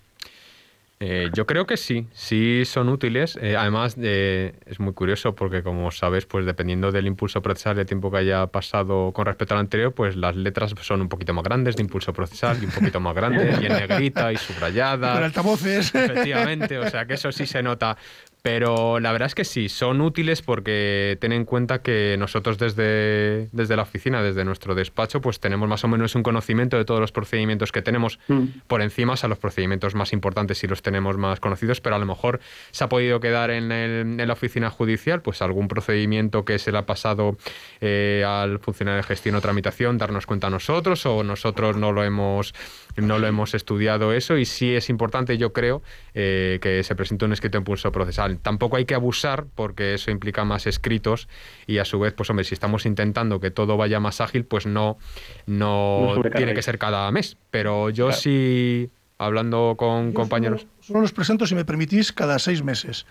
[1.06, 3.38] Eh, yo creo que sí, sí son útiles.
[3.42, 7.86] Eh, además, es muy curioso porque, como sabes, pues dependiendo del impulso procesal y el
[7.86, 11.44] tiempo que haya pasado con respecto al anterior, pues las letras son un poquito más
[11.44, 15.12] grandes de impulso procesal y un poquito más grandes y en negrita y subrayada.
[15.12, 15.94] Con altavoces.
[15.94, 17.98] Efectivamente, o sea que eso sí se nota.
[18.44, 23.48] Pero la verdad es que sí, son útiles porque ten en cuenta que nosotros desde,
[23.52, 27.00] desde la oficina, desde nuestro despacho, pues tenemos más o menos un conocimiento de todos
[27.00, 28.44] los procedimientos que tenemos mm.
[28.66, 32.04] por encima, a los procedimientos más importantes si los tenemos más conocidos, pero a lo
[32.04, 32.40] mejor
[32.70, 36.70] se ha podido quedar en, el, en la oficina judicial, pues algún procedimiento que se
[36.70, 37.38] le ha pasado
[37.80, 42.04] eh, al funcionario de gestión o tramitación, darnos cuenta a nosotros o nosotros no lo
[42.04, 42.52] hemos
[42.96, 45.82] no lo hemos estudiado eso y sí es importante, yo creo,
[46.14, 48.38] eh, que se presente un escrito en pulso procesal.
[48.38, 51.28] Tampoco hay que abusar porque eso implica más escritos
[51.66, 54.66] y a su vez, pues hombre, si estamos intentando que todo vaya más ágil, pues
[54.66, 54.98] no,
[55.46, 57.36] no, tiene que ser cada mes.
[57.50, 60.66] Pero yo sí, hablando con compañeros...
[60.80, 63.06] Solo, los presento, si me permitís, cada seis meses.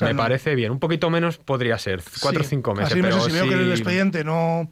[0.00, 0.72] me parece bien.
[0.72, 2.92] Un poquito menos podría ser, cuatro o cinco meses.
[3.00, 4.68] Pero si veo que el expediente no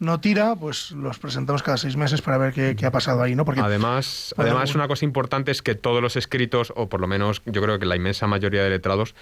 [0.00, 3.44] no tira, pues los presentamos cada seis meses para ver qué, ha pasado ahí, ¿no?
[3.44, 7.42] Porque además, además una cosa importante es que todos los escritos, o por lo menos
[7.44, 9.14] yo creo que la inmensa mayoría de letrados,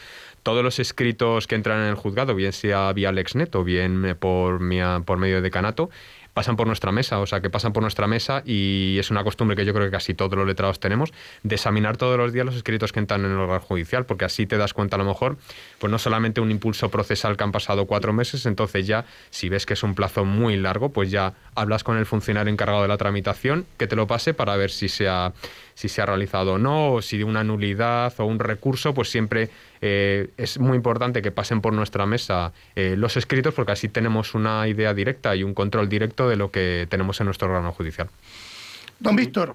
[0.44, 4.60] todos los escritos que entran en el juzgado, bien sea vía LexNet o bien por,
[5.04, 5.90] por medio de decanato,
[6.38, 9.56] pasan por nuestra mesa, o sea, que pasan por nuestra mesa y es una costumbre
[9.56, 11.12] que yo creo que casi todos los letrados tenemos,
[11.42, 14.46] de examinar todos los días los escritos que entran en el órgano judicial, porque así
[14.46, 15.36] te das cuenta a lo mejor,
[15.80, 19.66] pues no solamente un impulso procesal que han pasado cuatro meses, entonces ya, si ves
[19.66, 22.98] que es un plazo muy largo, pues ya hablas con el funcionario encargado de la
[22.98, 25.32] tramitación, que te lo pase para ver si se ha,
[25.78, 29.10] si se ha realizado o no, o si de una nulidad o un recurso, pues
[29.10, 29.48] siempre
[29.80, 34.34] eh, es muy importante que pasen por nuestra mesa eh, los escritos porque así tenemos
[34.34, 38.08] una idea directa y un control directo de lo que tenemos en nuestro órgano judicial.
[38.98, 39.52] Don Víctor.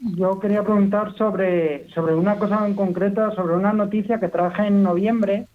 [0.00, 4.82] yo quería preguntar sobre, sobre una cosa en concreto, sobre una noticia que traje en
[4.82, 5.46] noviembre,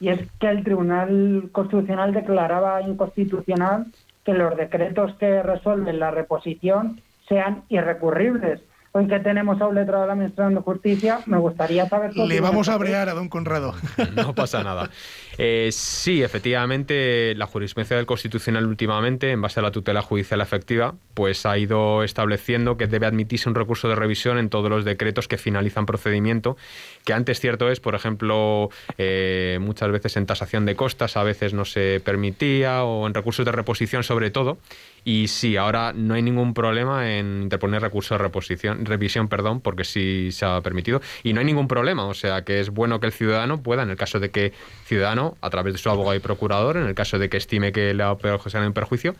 [0.00, 3.88] y es que el Tribunal Constitucional declaraba inconstitucional
[4.24, 8.60] que los decretos que resuelven la reposición sean irrecurribles.
[8.96, 12.12] Hoy que tenemos a un letrado de la Administración de Justicia, me gustaría saber...
[12.12, 13.74] qué Le vamos a brear a don Conrado.
[14.14, 14.88] No pasa nada.
[15.36, 20.94] Eh, sí, efectivamente, la jurisprudencia del Constitucional últimamente, en base a la tutela judicial efectiva,
[21.12, 25.28] pues ha ido estableciendo que debe admitirse un recurso de revisión en todos los decretos
[25.28, 26.56] que finalizan procedimiento,
[27.04, 31.52] que antes cierto es, por ejemplo, eh, muchas veces en tasación de costas, a veces
[31.52, 34.56] no se permitía, o en recursos de reposición sobre todo.
[35.04, 39.84] Y sí, ahora no hay ningún problema en interponer recurso de reposición, revisión, perdón, porque
[39.84, 41.00] sí se ha permitido.
[41.22, 43.90] Y no hay ningún problema, o sea que es bueno que el ciudadano pueda, en
[43.90, 44.52] el caso de que
[44.84, 47.94] ciudadano, a través de su abogado y procurador, en el caso de que estime que
[47.94, 49.14] le ha un perjuicio,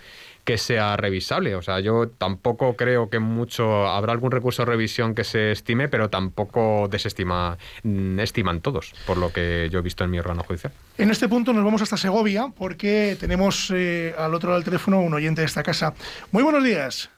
[0.44, 1.56] que sea revisable.
[1.56, 5.88] O sea, yo tampoco creo que mucho habrá algún recurso de revisión que se estime,
[5.88, 10.44] pero tampoco desestima, mm, estiman todos, por lo que yo he visto en mi órgano
[10.44, 10.72] judicial.
[10.98, 15.00] En este punto nos vamos hasta Segovia porque tenemos eh, al otro lado del teléfono
[15.00, 15.94] un oyente de esta casa.
[16.30, 17.10] Muy buenos días.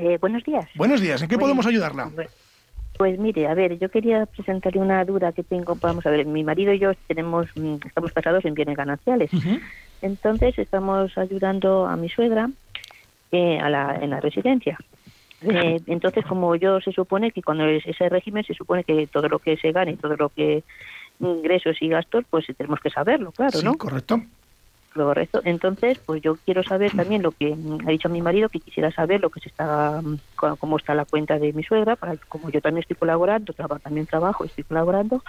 [0.00, 0.66] Eh, buenos días.
[0.74, 1.20] Buenos días.
[1.22, 2.10] ¿En qué podemos ayudarla?
[2.96, 5.76] Pues mire, a ver, yo quería presentarle una duda que tengo.
[5.76, 9.30] Vamos a ver, mi marido y yo tenemos, mm, estamos casados en bienes gananciales.
[10.02, 12.50] Entonces estamos ayudando a mi suegra
[13.32, 14.78] eh, a la, en la residencia.
[15.42, 19.28] Eh, entonces, como yo se supone que cuando es ese régimen se supone que todo
[19.28, 20.64] lo que se gane, todo lo que
[21.20, 23.76] ingresos y gastos, pues tenemos que saberlo, claro, sí, ¿no?
[23.76, 24.20] correcto.
[24.94, 25.40] Correcto.
[25.44, 27.54] Entonces, pues yo quiero saber también lo que
[27.86, 30.18] ha dicho mi marido, que quisiera saber lo que se está, mm,
[30.58, 34.06] cómo está la cuenta de mi suegra, para como yo también estoy colaborando, traba- también
[34.06, 35.22] trabajo, estoy colaborando,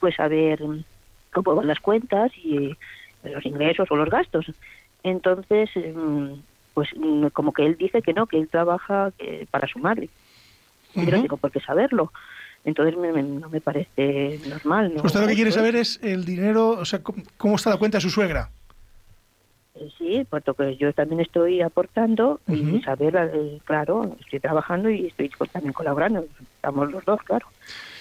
[0.00, 0.84] pues saber mm,
[1.32, 2.76] cómo van las cuentas y eh,
[3.32, 4.46] los ingresos o los gastos.
[5.02, 6.32] Entonces, mm,
[6.74, 6.88] pues
[7.32, 10.10] como que él dice que no, que él trabaja eh, para su madre.
[10.94, 11.22] Yo no Ujú.
[11.22, 12.12] tengo por qué saberlo.
[12.64, 14.92] Entonces me- me- no me parece normal.
[14.94, 15.02] ¿no?
[15.04, 17.00] Usted lo que quiere saber es el dinero, o sea,
[17.38, 18.50] cómo está la cuenta de su suegra.
[19.96, 25.30] Sí, puesto que yo también estoy aportando y saber, eh, claro, estoy trabajando y estoy
[25.52, 26.26] también colaborando,
[26.56, 27.46] estamos los dos, claro.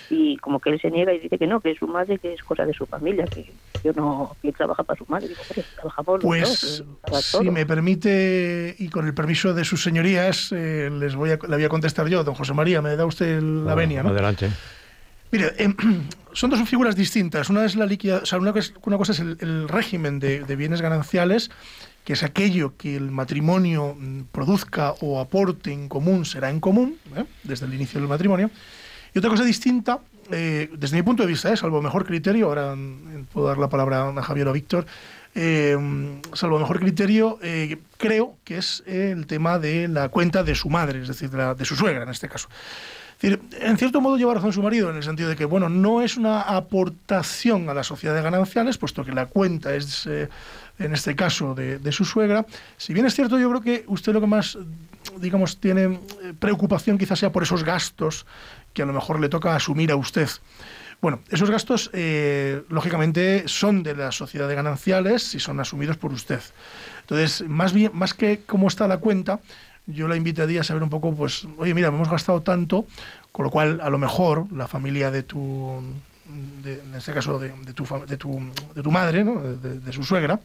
[0.10, 2.34] Y como que él se niega y dice que no, que es su madre, que
[2.34, 3.54] es cosa de su familia, que
[3.84, 5.28] yo no, que él trabaja para su madre.
[5.30, 7.52] Digo, "Hombre, trabajamos los Pues, dos, eh, si todo".
[7.52, 11.64] me permite, y con el permiso de sus señorías, eh, les voy a, le voy
[11.64, 12.24] a contestar yo.
[12.24, 14.10] Don José María, me da usted la venia, ¿no?
[14.10, 14.50] Adelante.
[15.32, 15.76] Mire, em,
[16.34, 17.50] son dos figuras distintas.
[17.50, 21.52] Una es la liquida, o sea, una, cosa- es el, régimen de, bienes gananciales,
[22.06, 26.98] que es aquello que el matrimonio mm, produzca o aporte en común, será en común,
[27.16, 27.26] ¿eh?
[27.44, 28.50] desde el inicio del matrimonio.
[29.14, 30.00] Y otra cosa distinta,
[30.32, 31.58] eh, desde mi punto de vista, ¿eh?
[31.58, 34.86] salvo mejor criterio, ahora mm, puedo dar la palabra a Javier o a Víctor,
[35.36, 35.78] eh,
[36.34, 37.38] salvo mejor criterio,
[37.98, 41.54] creo que es el tema de la cuenta de su madre, es decir, de, la-
[41.54, 42.50] de su suegra en este caso.
[43.22, 46.16] En cierto modo lleva razón su marido en el sentido de que, bueno, no es
[46.16, 50.30] una aportación a la sociedad de gananciales, puesto que la cuenta es, eh,
[50.78, 52.46] en este caso, de, de su suegra.
[52.78, 54.58] Si bien es cierto, yo creo que usted lo que más,
[55.18, 58.26] digamos, tiene eh, preocupación quizás sea por esos gastos
[58.74, 60.30] que a lo mejor le toca asumir a usted.
[61.02, 66.12] Bueno, esos gastos, eh, lógicamente, son de la sociedad de gananciales y son asumidos por
[66.12, 66.42] usted.
[67.02, 69.40] Entonces, más bien, más que cómo está la cuenta,
[69.90, 72.86] yo la invitaría a saber un poco, pues, oye, mira, hemos gastado tanto,
[73.32, 75.82] con lo cual, a lo mejor, la familia de tu,
[76.64, 78.40] en este caso, de, de tu, de, tu,
[78.76, 79.42] de tu madre, ¿no?
[79.42, 80.40] de, su suegra,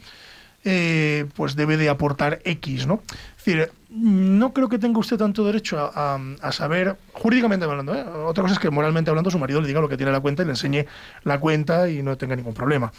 [0.65, 3.03] eh, pues debe de aportar X, ¿no?
[3.37, 8.03] Es decir, no creo que tenga usted tanto derecho a saber, jurídicamente hablando, ¿eh?
[8.27, 10.43] otra cosa es que moralmente hablando su marido le diga lo que tiene la cuenta
[10.43, 10.87] y le enseñe
[11.23, 12.93] la cuenta y no tenga ningún problema.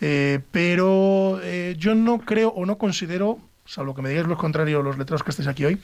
[0.00, 3.38] Eh, pero eh, yo no creo o no considero,
[3.70, 5.78] salvo que me digáis lo contrario los letrados que estéis aquí hoy,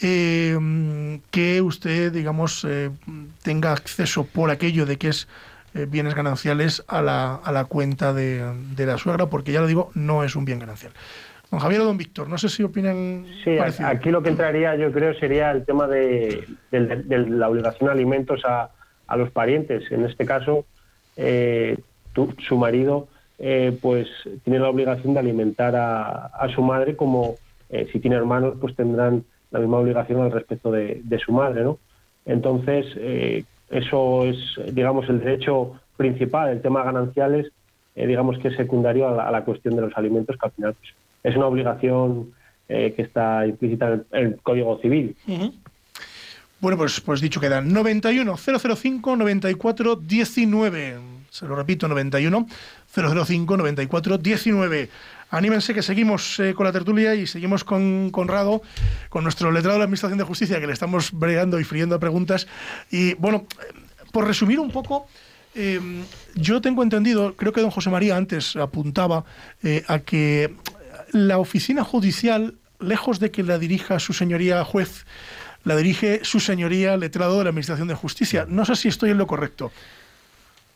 [0.00, 2.90] eh, que usted, digamos, eh,
[3.42, 5.26] tenga acceso por aquello de que es
[5.74, 8.44] eh, bienes gananciales a la, a la cuenta de,
[8.76, 10.92] de la suegra, porque ya lo digo, no es un bien ganancial.
[11.50, 13.88] Don Javier o don Víctor, no sé si opinan Sí, parecido.
[13.88, 18.70] aquí lo que entraría yo creo sería el tema de, la obligación de alimentos a,
[19.06, 19.90] a los parientes.
[19.90, 20.64] En este caso,
[21.16, 21.78] eh,
[22.12, 23.08] tu- su marido
[23.38, 24.08] eh, pues
[24.44, 27.34] tiene la obligación de alimentar a, a su madre como
[27.68, 31.62] eh, si tiene hermanos pues tendrán la misma obligación al respecto de, de su madre,
[31.62, 31.78] ¿no?
[32.24, 34.38] Entonces, eh, eso es,
[34.72, 37.52] digamos, el derecho principal, el tema gananciales,
[37.94, 41.36] digamos que es secundario a la, cuestión de los alimentos, que al final pues, es
[41.36, 42.34] una obligación
[42.68, 45.16] que está implícita en el, Código Civil.
[46.60, 50.98] Bueno, pues, pues dicho quedan 91 005 94 19.
[51.30, 52.46] Se lo repito, 91
[52.96, 54.90] 005 94 19.
[55.30, 58.62] Anímense que seguimos eh, con la tertulia y seguimos con Conrado,
[59.08, 62.46] con nuestro letrado de la Administración de Justicia, que le estamos bregando y friendo preguntas.
[62.90, 63.46] Y bueno,
[64.12, 65.08] por resumir un poco,
[65.54, 65.80] eh,
[66.34, 69.24] yo tengo entendido, creo que don José María antes apuntaba
[69.62, 70.54] eh, a que
[71.12, 75.06] la oficina judicial, lejos de que la dirija su señoría juez,
[75.64, 78.46] la dirige su señoría letrado de la Administración de Justicia.
[78.48, 79.72] No sé si estoy en lo correcto.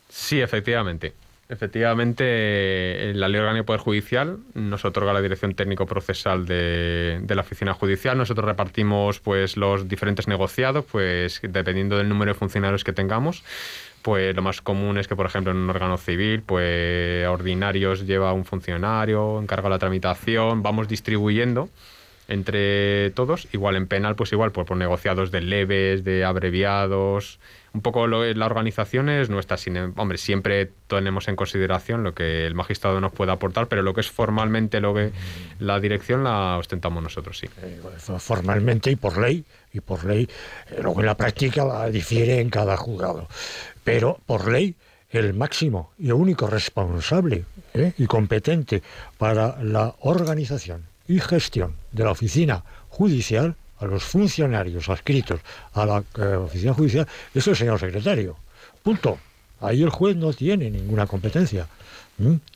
[0.09, 1.15] Sí, efectivamente.
[1.51, 7.75] Efectivamente, la Ley Orgánica de Poder Judicial nos otorga la dirección técnico-procesal de, la oficina
[7.75, 8.17] judicial.
[8.17, 13.43] Nosotros repartimos pues, los diferentes negociados, pues dependiendo del número de funcionarios que tengamos.
[14.03, 18.33] Pues lo más común es que, por ejemplo, en un órgano civil, pues ordinarios lleva
[18.33, 21.69] un funcionario, encarga la tramitación, vamos distribuyendo
[22.31, 23.49] entre todos.
[23.53, 27.41] Igual en penal, pues igual pues, por negociados de leves, de abreviados,
[27.75, 29.57] un poco lo, la organización es nuestra.
[29.57, 33.93] Sin, hombre, siempre tenemos en consideración lo que el magistrado nos puede aportar, pero lo
[33.95, 35.11] que es formalmente lo que
[35.59, 37.49] la dirección la ostentamos nosotros, sí.
[37.63, 37.81] Eh,
[38.19, 40.29] formalmente y por ley, y por ley,
[40.71, 43.29] eh, luego en la práctica difiere en cada juzgado.
[43.83, 44.77] Pero por ley,
[45.11, 48.83] el máximo y único responsable eh, y competente
[49.19, 55.41] para la organización y gestión de la oficina judicial a los funcionarios adscritos
[55.73, 58.37] a la eh, oficina judicial es el señor secretario.
[58.83, 59.19] Punto.
[59.61, 61.67] Ahí el juez no tiene ninguna competencia.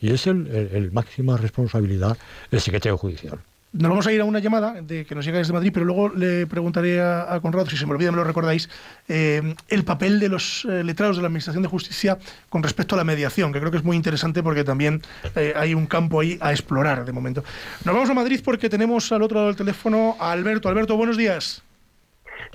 [0.00, 2.16] Y es el, el máxima responsabilidad
[2.50, 3.38] del secretario judicial.
[3.74, 6.08] Nos vamos a ir a una llamada de, que nos llega desde Madrid, pero luego
[6.08, 8.70] le preguntaré a, Conrado, si se me olvida, me lo recordáis,
[9.08, 12.16] eh, el papel de los eh, letrados de la Administración de Justicia
[12.50, 15.02] con respecto a la mediación, que creo que es muy interesante porque también
[15.34, 17.42] eh, hay un campo ahí a explorar de momento.
[17.84, 20.68] Nos vamos a Madrid porque tenemos al otro lado del teléfono a Alberto.
[20.68, 21.64] Alberto, buenos días.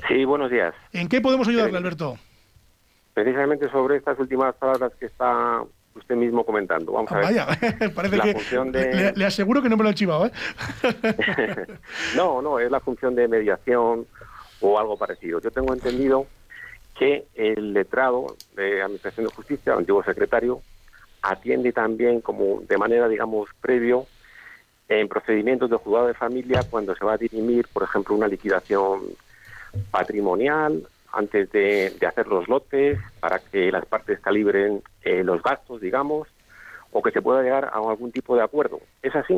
[0.07, 0.73] Sí, buenos días.
[0.93, 2.17] ¿En qué podemos ayudarle, Alberto?
[3.13, 5.63] Precisamente sobre estas últimas palabras que está
[5.95, 6.93] usted mismo comentando.
[6.93, 7.25] Vamos a ver.
[7.25, 7.47] Vaya,
[7.95, 10.31] parece que le, aseguro que no me lo he chivado, ¿eh?
[12.15, 14.05] no, no, es la función de mediación
[14.61, 15.39] o algo parecido.
[15.41, 16.27] Yo tengo entendido
[16.97, 20.61] que el letrado de Administración de Justicia, el antiguo secretario,
[21.21, 24.05] atiende también como de manera, digamos, previo
[24.87, 29.01] en procedimientos de juzgado de familia cuando se va a dirimir, por ejemplo, una liquidación
[29.91, 36.27] patrimonial antes de, hacer los lotes para que las partes calibren eh, los gastos, digamos,
[36.91, 38.79] o que se pueda llegar a algún tipo de acuerdo.
[39.01, 39.35] ¿Es así?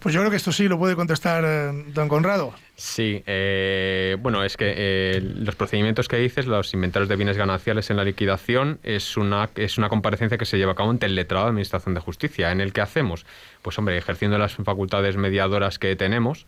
[0.00, 2.54] Pues yo creo que esto sí lo puede contestar eh, don Conrado.
[2.74, 7.98] Sí, eh, bueno, es que los procedimientos que dices, los inventarios de bienes gananciales en
[7.98, 11.44] la liquidación, es una, es una comparecencia que se lleva a cabo ante el letrado
[11.44, 13.26] de Administración de Justicia, en el que hacemos,
[13.60, 16.46] pues hombre, ejerciendo las facultades mediadoras que tenemos,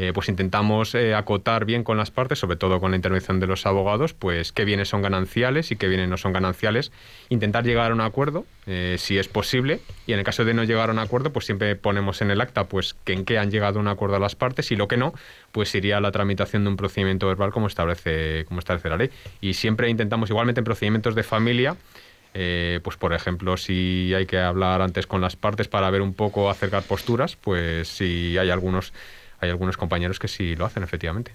[0.00, 3.48] eh, pues intentamos eh, acotar bien con las partes, sobre todo con la intervención de
[3.48, 6.92] los abogados, pues qué bienes son gananciales y qué bienes no son gananciales.
[7.30, 10.62] Intentar llegar a un acuerdo, eh, si es posible, y en el caso de no
[10.62, 13.50] llegar a un acuerdo, pues siempre ponemos en el acta pues que en qué han
[13.50, 15.14] llegado a un acuerdo a las partes y lo que no,
[15.50, 19.10] pues iría a la tramitación de un procedimiento verbal como establece, como establece la ley.
[19.40, 21.76] Y siempre intentamos, igualmente en procedimientos de familia,
[22.84, 26.50] pues por ejemplo, si hay que hablar antes con las partes para ver un poco,
[26.50, 28.92] acercar posturas, pues si hay algunos
[29.40, 31.32] hay algunos compañeros que sí lo hacen, efectivamente.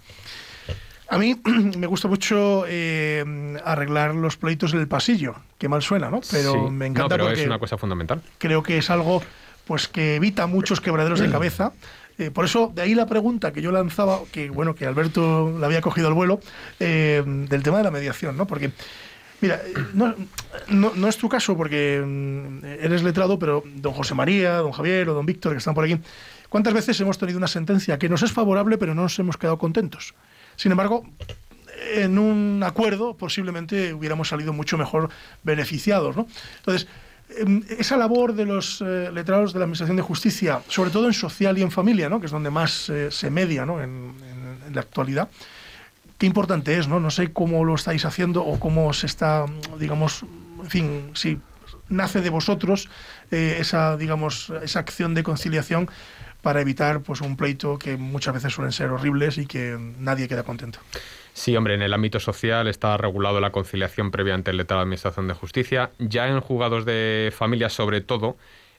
[1.10, 1.40] A mí
[1.78, 3.24] me gusta mucho eh,
[3.64, 6.22] arreglar los pleitos en el pasillo, que mal suena, ¿no?
[6.32, 8.22] Pero me encanta no, pero es una cosa fundamental.
[8.38, 9.22] Creo que es algo
[9.66, 11.74] pues que evita muchos quebraderos de cabeza.
[12.18, 15.66] Eh, por eso, de ahí la pregunta que yo lanzaba, que bueno, que Alberto le
[15.66, 16.40] había cogido el vuelo,
[16.80, 18.46] eh, del tema de la mediación, ¿no?
[18.46, 18.72] Porque,
[19.42, 19.62] mira,
[19.94, 20.14] no,
[20.70, 25.16] no, es tu caso porque mm, eres letrado, pero don José María, don Javier o
[25.16, 25.98] don Víctor, que están por aquí,
[26.54, 29.58] ¿Cuántas veces hemos tenido una sentencia que nos es favorable pero no nos hemos quedado
[29.58, 30.14] contentos?
[30.56, 31.04] Sin embargo,
[31.96, 35.10] en un acuerdo posiblemente hubiéramos salido mucho mejor
[35.42, 36.16] beneficiados.
[36.16, 36.28] ¿no?
[36.58, 36.88] Entonces,
[37.40, 41.14] em, esa labor de los eh, letrados de la Administración de Justicia, sobre todo en
[41.14, 42.20] social y en familia, ¿no?
[42.20, 43.82] que es donde más eh, se media ¿no?
[43.82, 44.14] en,
[44.72, 45.30] la actualidad,
[46.20, 47.00] qué importante es, ¿no?
[47.00, 49.48] No sé cómo lo estáis haciendo o cómo se está,
[49.80, 50.24] digamos,
[50.62, 51.40] en fin, si
[51.90, 52.90] nace de vosotros
[53.32, 55.90] eh, esa, digamos, esa acción de conciliación
[56.44, 60.44] para evitar pues un pleito que muchas veces suelen ser horribles y que nadie queda
[60.44, 60.80] contento.
[61.34, 64.84] Sí, hombre, en el ámbito social está regulado la conciliación previa ante el letrado de
[64.84, 65.92] Administración de Justicia.
[65.98, 68.36] Ya en juzgados de familia, sobre todo,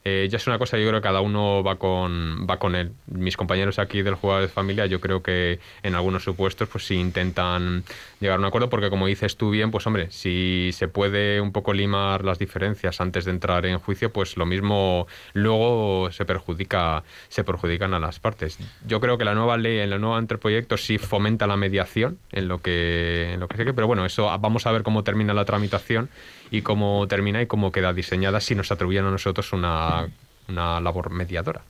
[0.07, 2.93] eh, ya es una cosa, yo creo que cada uno va con, va con él.
[3.07, 6.97] Mis compañeros aquí del jugador de familia, yo creo que en algunos supuestos, pues sí
[6.97, 7.85] intentan
[8.21, 11.53] llegar a un acuerdo, porque como dices tú bien, pues hombre, si se puede un
[11.53, 17.03] poco limar las diferencias antes de entrar en juicio, pues lo mismo luego se perjudica,
[17.29, 18.59] se perjudican a las partes.
[18.87, 22.49] Yo creo que la nueva ley, en el nuevo anteproyecto, sí fomenta la mediación en
[22.49, 25.33] lo que, en lo que sé que, pero bueno, eso vamos a ver cómo termina
[25.33, 26.11] la tramitación
[26.51, 30.09] y cómo termina y cómo queda diseñada si nos atribuyen a nosotros una,
[30.49, 31.63] labor mediadora.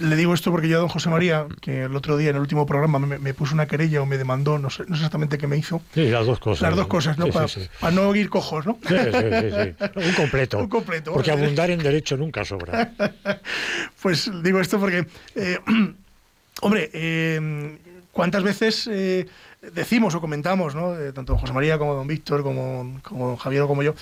[0.00, 2.42] le digo esto porque yo a don José María, que el otro día en el
[2.42, 5.46] último programa me, puso una querella o me demandó, no sé, no sé exactamente qué
[5.46, 5.82] me hizo.
[5.94, 6.62] Sí, las dos cosas.
[6.62, 7.28] Las dos cosas, ¿no?
[7.28, 8.78] para, no ir cojos, ¿no?
[8.86, 9.84] Sí, sí, sí.
[10.08, 10.58] Un completo.
[10.58, 11.12] Un completo.
[11.12, 12.92] Porque abundar en derecho nunca sobra.
[14.02, 15.58] pues digo esto porque, eh,
[16.60, 17.78] hombre, eh,
[18.12, 19.26] ¿cuántas veces eh,
[19.60, 20.94] decimos o comentamos, ¿no?
[21.12, 23.94] tanto don José María como don Víctor, como, don Javier o como yo,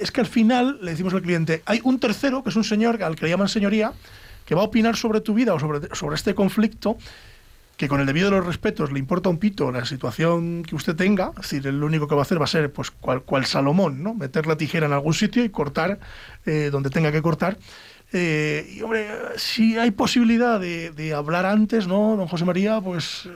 [0.00, 3.02] es que al final le decimos al cliente, hay un tercero, que es un señor
[3.02, 3.92] al que le llaman señoría,
[4.44, 6.98] que va a opinar sobre tu vida o sobre, este conflicto,
[7.76, 10.94] que con el debido de los respetos le importa un pito la situación que usted
[10.94, 14.02] tenga, es decir, el único que va a hacer va a ser pues cual, Salomón,
[14.02, 14.14] ¿no?
[14.14, 15.98] Meter la tijera en algún sitio y cortar
[16.46, 17.56] eh, donde tenga que cortar.
[18.12, 22.80] Eh, y hombre, si hay posibilidad de, hablar antes, ¿no, don José María?
[22.80, 23.28] Pues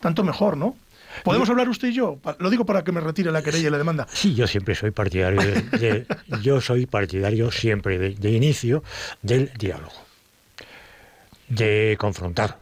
[0.00, 0.76] tanto mejor, ¿no?
[1.24, 2.18] ¿Podemos hablar usted y yo?
[2.38, 4.06] Lo digo para que me retire la querella y la demanda.
[4.12, 6.06] Sí, yo siempre soy partidario de,
[6.40, 8.84] yo soy partidario siempre de inicio
[9.22, 10.10] del diálogo
[11.50, 12.58] de confrontar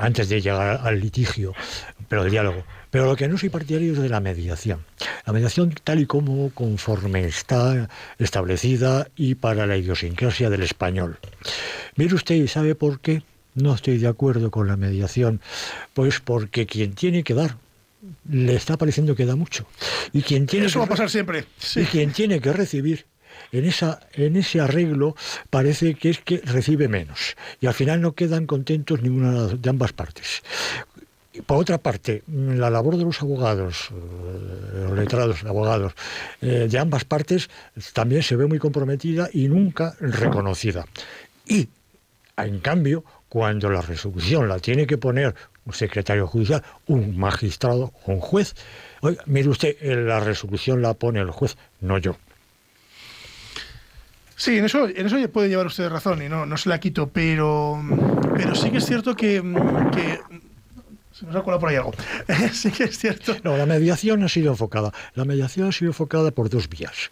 [0.00, 1.52] antes de llegar al litigio,
[2.08, 2.64] pero de diálogo.
[2.90, 4.84] Pero lo que no soy partidario es de la mediación.
[5.26, 7.88] La mediación tal y como conforme está
[8.18, 11.18] establecida y para la idiosincrasia del español.
[11.96, 13.22] Mire usted y sabe por qué
[13.54, 15.40] no estoy de acuerdo con la mediación.
[15.92, 17.56] Pues porque quien tiene que dar
[18.28, 19.66] le está pareciendo que da mucho.
[20.12, 21.46] Y quien tiene Eso va a pasar siempre.
[21.76, 23.06] Y quien tiene que recibir
[23.52, 25.16] en, esa, en ese arreglo
[25.50, 29.92] parece que es que recibe menos y al final no quedan contentos ninguna de ambas
[29.92, 30.42] partes.
[31.46, 35.92] Por otra parte, la labor de los abogados, eh, los letrados, abogados,
[36.40, 37.50] eh, de ambas partes
[37.92, 40.86] también se ve muy comprometida y nunca reconocida.
[41.44, 41.68] Y,
[42.36, 45.34] en cambio, cuando la resolución la tiene que poner
[45.66, 48.54] un secretario judicial, un magistrado o un juez,
[49.26, 52.16] mire usted, la resolución la pone el juez, no yo.
[54.36, 57.08] Sí, en eso, en eso puede llevar usted razón y no, no se la quito,
[57.08, 57.82] pero,
[58.36, 59.42] pero sí que es cierto que,
[61.10, 61.92] se nos ha colado por ahí algo.
[62.52, 63.34] sí que es cierto.
[63.42, 64.92] No, la mediación ha sido enfocada.
[65.16, 67.10] La mediación ha sido enfocada por dos vías.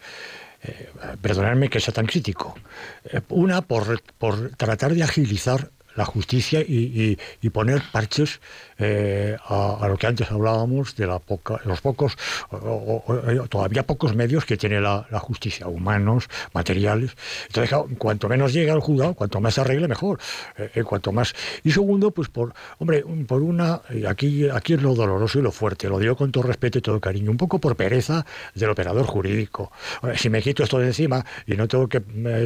[0.61, 0.89] Eh,
[1.21, 2.55] perdonadme que sea tan crítico.
[3.03, 7.17] Eh, una, por, por tratar de agilizar la justicia y,
[7.51, 8.39] poner parches
[8.77, 12.17] eh, a, lo que antes hablábamos de los pocos,
[12.51, 13.03] o,
[13.49, 17.15] todavía pocos medios que tiene la, justicia, humanos, materiales.
[17.47, 20.19] Entonces, cuanto menos llegue al juzgado, cuanto más se arregle, mejor.
[20.57, 21.33] Eh, eh, cuanto más.
[21.63, 25.87] Y segundo, pues por, hombre, por una, aquí, aquí es lo doloroso y lo fuerte,
[25.87, 29.71] lo digo con todo respeto y todo cariño, un poco por pereza del operador jurídico.
[30.15, 31.99] Si me quito esto de encima y no tengo que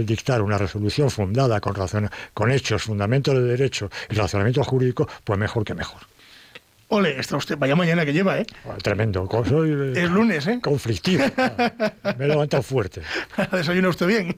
[0.05, 5.39] dictar una resolución fundada con razón, con hechos, fundamentos de derecho y razonamiento jurídico, pues
[5.39, 6.01] mejor que mejor.
[6.90, 8.46] Ole, está usted, vaya mañana que lleva, ¿eh?
[8.82, 9.28] tremendo.
[9.48, 10.60] Soy, es lunes, ¿eh?
[10.62, 11.26] Conflictivo.
[12.18, 13.02] Me he levantado fuerte.
[13.52, 14.38] Desayuna usted bien.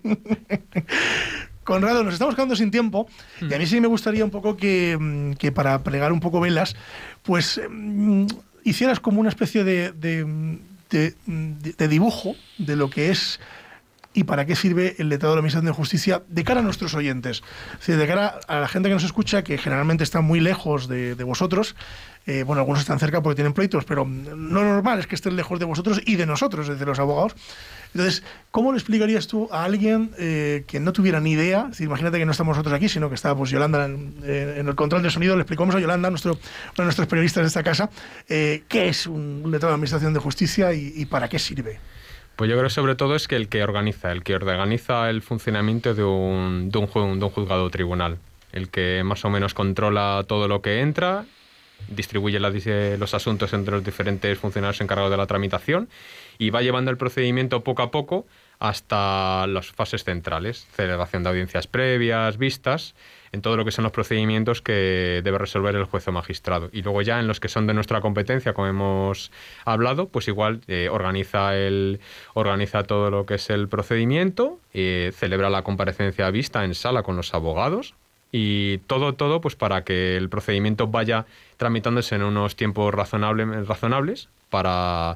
[1.64, 3.08] Conrado, nos estamos quedando sin tiempo
[3.39, 6.39] y a mí sí me gustaría un poco que, mm, que para plegar un poco
[6.39, 6.76] velas,
[7.22, 8.26] pues mm,
[8.64, 10.26] hicieras como una especie de, de,
[10.89, 13.39] de, dibujo de lo que es
[14.14, 16.93] y para qué sirve el letrado de la Administración de Justicia de cara a nuestros
[16.95, 17.43] oyentes.
[17.86, 21.76] de cara a la gente que nos escucha, que generalmente está muy lejos de, vosotros,
[22.26, 25.60] eh, bueno, algunos están cerca porque tienen pleitos, pero lo normal es que estén lejos
[25.60, 27.36] de vosotros y de nosotros, de los abogados.
[27.93, 31.70] Entonces, ¿cómo le explicarías tú a alguien eh, que no tuviera ni idea?
[31.80, 35.10] imagínate que no estamos nosotros aquí, sino que está pues, Yolanda en, el control de
[35.10, 35.36] sonido.
[35.36, 36.41] Le explicamos a Yolanda, nuestro, uno
[36.78, 37.89] de nuestros periodistas de esta casa,
[38.28, 41.80] eh, qué es un, letrado de Administración de Justicia y para qué sirve.
[42.39, 45.93] Pues yo creo sobre todo es que el que organiza, el que organiza el funcionamiento
[45.93, 48.17] de un, de un, juzgado o tribunal,
[48.53, 51.25] el que más o menos controla todo lo que entra,
[51.89, 55.89] distribuye los asuntos entre los diferentes funcionarios encargados de la tramitación
[56.37, 58.25] y va llevando el procedimiento poco a poco
[58.57, 62.95] hasta las fases centrales, celebración de audiencias previas, vistas,
[63.32, 66.69] en todo lo que son los procedimientos que debe resolver el juez o magistrado.
[66.71, 69.32] Y luego ya en los que son de nuestra competencia, como hemos
[69.65, 71.99] hablado, pues igual eh, organiza, el,
[72.34, 77.15] organiza todo lo que es el procedimiento, eh, celebra la comparecencia vista en sala con
[77.15, 77.95] los abogados,
[78.32, 81.25] y todo, todo, pues para que el procedimiento vaya
[81.57, 85.15] tramitándose en unos tiempos razonables para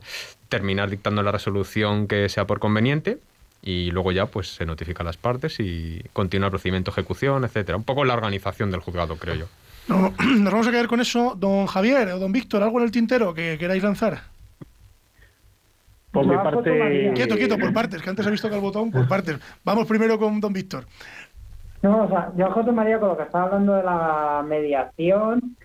[0.49, 3.19] terminar dictando la resolución que sea por conveniente
[3.63, 7.45] y luego ya pues se notifica a las partes y continúa el procedimiento de ejecución,
[7.45, 7.77] etcétera.
[7.77, 9.45] Un poco la organización del juzgado, creo yo.
[9.87, 11.35] nos vamos a quedar con eso.
[11.37, 14.21] Don Javier o don Víctor, ¿algo en el tintero que queráis lanzar?
[16.11, 17.11] Por mi parte...
[17.15, 19.39] Quieto, quieto, por partes, que antes he visto que el botón, por partes.
[19.63, 20.85] Vamos primero con don Víctor.
[21.81, 25.57] No, o sea, yo José María con lo que estaba hablando de la mediación,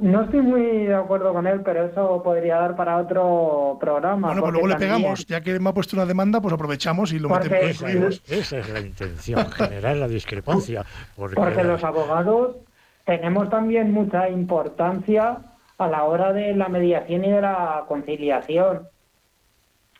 [0.00, 4.28] No estoy muy de acuerdo con él, pero eso podría dar para otro programa.
[4.28, 5.26] Bueno, pues luego le también- pegamos.
[5.26, 7.82] Ya que me ha puesto una demanda, pues aprovechamos y lo Porque- metemos.
[7.82, 10.82] Esa es, esa es la intención, generar la discrepancia.
[11.14, 12.56] Porque, Porque los abogados
[13.04, 15.38] tenemos también mucha importancia
[15.76, 18.88] a la hora de la mediación y de la conciliación.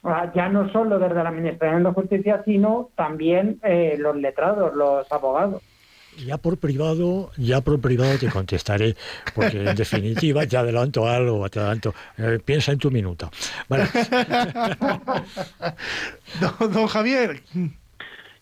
[0.03, 5.11] Ah, Ya no solo desde la Administración de Justicia, sino también eh, los letrados, los
[5.13, 5.63] abogados.
[6.25, 8.97] Ya por privado, ya por privado te contestaré,
[9.35, 11.95] porque en definitiva te adelanto algo, te adelanto.
[12.17, 13.31] eh, piensa en tu minuta.
[13.69, 13.85] Vale.
[16.41, 17.43] don, don Javier,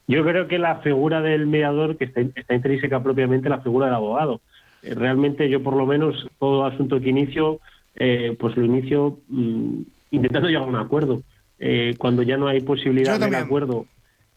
[0.07, 3.97] Yo creo que la figura del mediador, que está, está intrínseca propiamente la figura del
[3.97, 4.41] abogado.
[4.83, 7.59] Eh, Realmente yo, por lo menos, todo asunto que inicio,
[7.97, 9.81] eh, pues lo inicio mm,
[10.12, 11.22] intentando llegar a un acuerdo.
[11.59, 13.43] Eh, cuando ya no hay posibilidad también.
[13.43, 13.87] acuerdo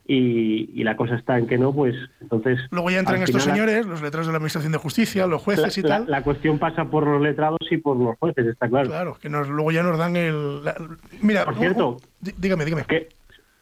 [0.07, 2.59] y, y la cosa está en que no, pues entonces...
[2.71, 5.77] luego ya entran estos final señores, los letrados de la Administración de Justicia, los jueces
[5.77, 6.05] y tal.
[6.07, 8.87] la cuestión pasa por los letrados y por los jueces, está claro.
[8.89, 10.63] Claro, que nos, luego ya nos dan el...
[10.63, 10.75] la-
[11.21, 12.83] mira, Por cierto, un- dí- dígame, dígame.
[12.85, 13.09] que,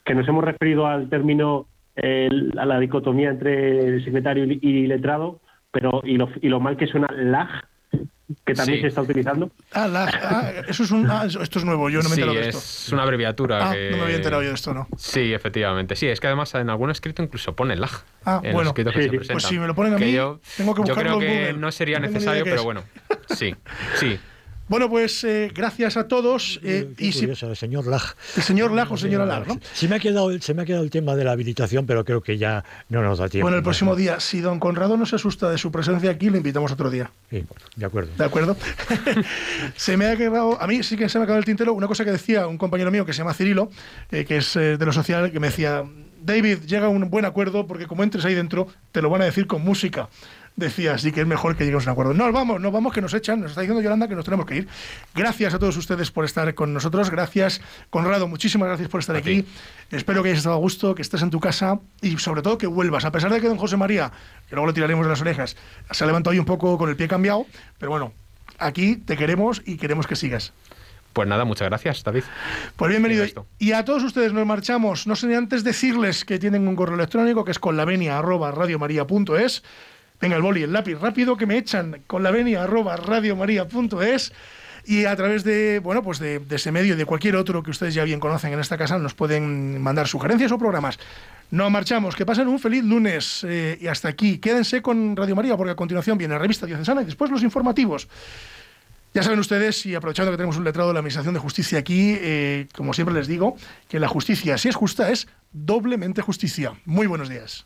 [0.05, 4.87] que nos hemos referido al término, el- a la dicotomía entre el secretario y, y
[4.87, 5.39] letrado,
[5.71, 7.49] pero y lo, y lo mal que suena lag,
[8.45, 8.81] que también Sí.
[8.81, 9.51] se está utilizando.
[9.71, 12.21] Ah, la- ah, eso es un, ah, esto es nuevo, yo no me he sí,
[12.21, 12.95] enterado de es esto.
[12.95, 13.69] una abreviatura.
[13.69, 14.87] Ah, que- no me había enterado yo de esto, ¿no?
[14.97, 15.95] Sí, efectivamente.
[15.95, 17.91] Sí, es que además en algún escrito incluso pone lag.
[18.25, 18.59] Ah, en bueno.
[18.61, 19.31] los escritos que Sí, se sí.
[19.31, 21.19] Pues si me lo ponen a Que mí, yo, tengo que yo buscarlo creo en
[21.19, 21.59] que Google.
[21.59, 22.63] no sería No necesario, pero es.
[22.63, 22.83] bueno.
[23.29, 23.55] Sí,
[23.95, 24.19] sí.
[24.67, 26.59] Bueno, pues eh, gracias a todos.
[26.63, 28.01] eh, Qué y si, curioso, el señor Lag.
[28.35, 29.59] el señor Lajo, señora Lag, ¿no?
[29.73, 32.21] Se me, ha quedado, se me ha quedado el tema de la habilitación, pero creo
[32.21, 33.45] que ya no nos da tiempo.
[33.45, 33.95] Bueno, el próximo ¿no?
[33.97, 37.11] día, si don Conrado no se asusta de su presencia aquí, le invitamos otro día.
[37.29, 38.11] Sí, bueno, de acuerdo.
[38.17, 38.57] ¿De acuerdo?
[39.75, 41.87] se me ha quedado, a mí sí que se me ha quedado el tintero una
[41.87, 43.69] cosa que decía un compañero mío que se llama Cirilo,
[44.11, 45.83] eh, que es eh, de lo social, que me decía,
[46.23, 49.25] David, llega a un buen acuerdo porque como entres ahí dentro, te lo van a
[49.25, 50.09] decir con música.
[50.57, 52.13] Decía, así que es mejor que lleguemos a un acuerdo.
[52.13, 53.41] No, vamos, no vamos, que nos echan.
[53.41, 54.67] Nos está diciendo Yolanda que nos tenemos que ir.
[55.13, 57.09] Gracias a todos ustedes por estar con nosotros.
[57.09, 59.41] Gracias, Conrado, muchísimas gracias por estar A aquí.
[59.43, 59.49] ti.
[59.91, 62.67] Espero que hayas estado a gusto, que estés en tu casa y sobre todo que
[62.67, 63.03] vuelvas.
[63.03, 64.13] A pesar de que don José María,
[64.47, 65.57] que luego le tiraremos de las orejas,
[65.91, 67.45] se ha levantado hoy un poco con el pie cambiado,
[67.77, 68.13] pero bueno,
[68.57, 70.53] aquí te queremos y queremos que sigas.
[71.11, 72.23] Pues nada, muchas gracias, David.
[72.77, 73.23] Pues bienvenido.
[73.23, 73.45] Bien.
[73.59, 75.05] Y a todos ustedes nos marchamos.
[75.07, 77.77] No sé antes decirles que tienen un correo electrónico que es con
[80.21, 84.33] Venga, el boli, el lápiz rápido que me echan con la venia arroba radiomaria.es.
[84.87, 87.71] Y a través de, bueno, pues de, de ese medio y de cualquier otro que
[87.71, 90.99] ustedes ya bien conocen en esta casa, nos pueden mandar sugerencias o programas.
[91.51, 94.37] Nos marchamos, que pasen un feliz lunes eh, y hasta aquí.
[94.39, 98.07] Quédense con Radio María porque a continuación viene la revista diocesana y después los informativos.
[99.13, 102.17] Ya saben ustedes, y aprovechando que tenemos un letrado de la Administración de Justicia aquí,
[102.19, 103.55] eh, como siempre les digo,
[103.87, 106.73] que la justicia, si es justa, es doblemente justicia.
[106.83, 107.65] Muy buenos días.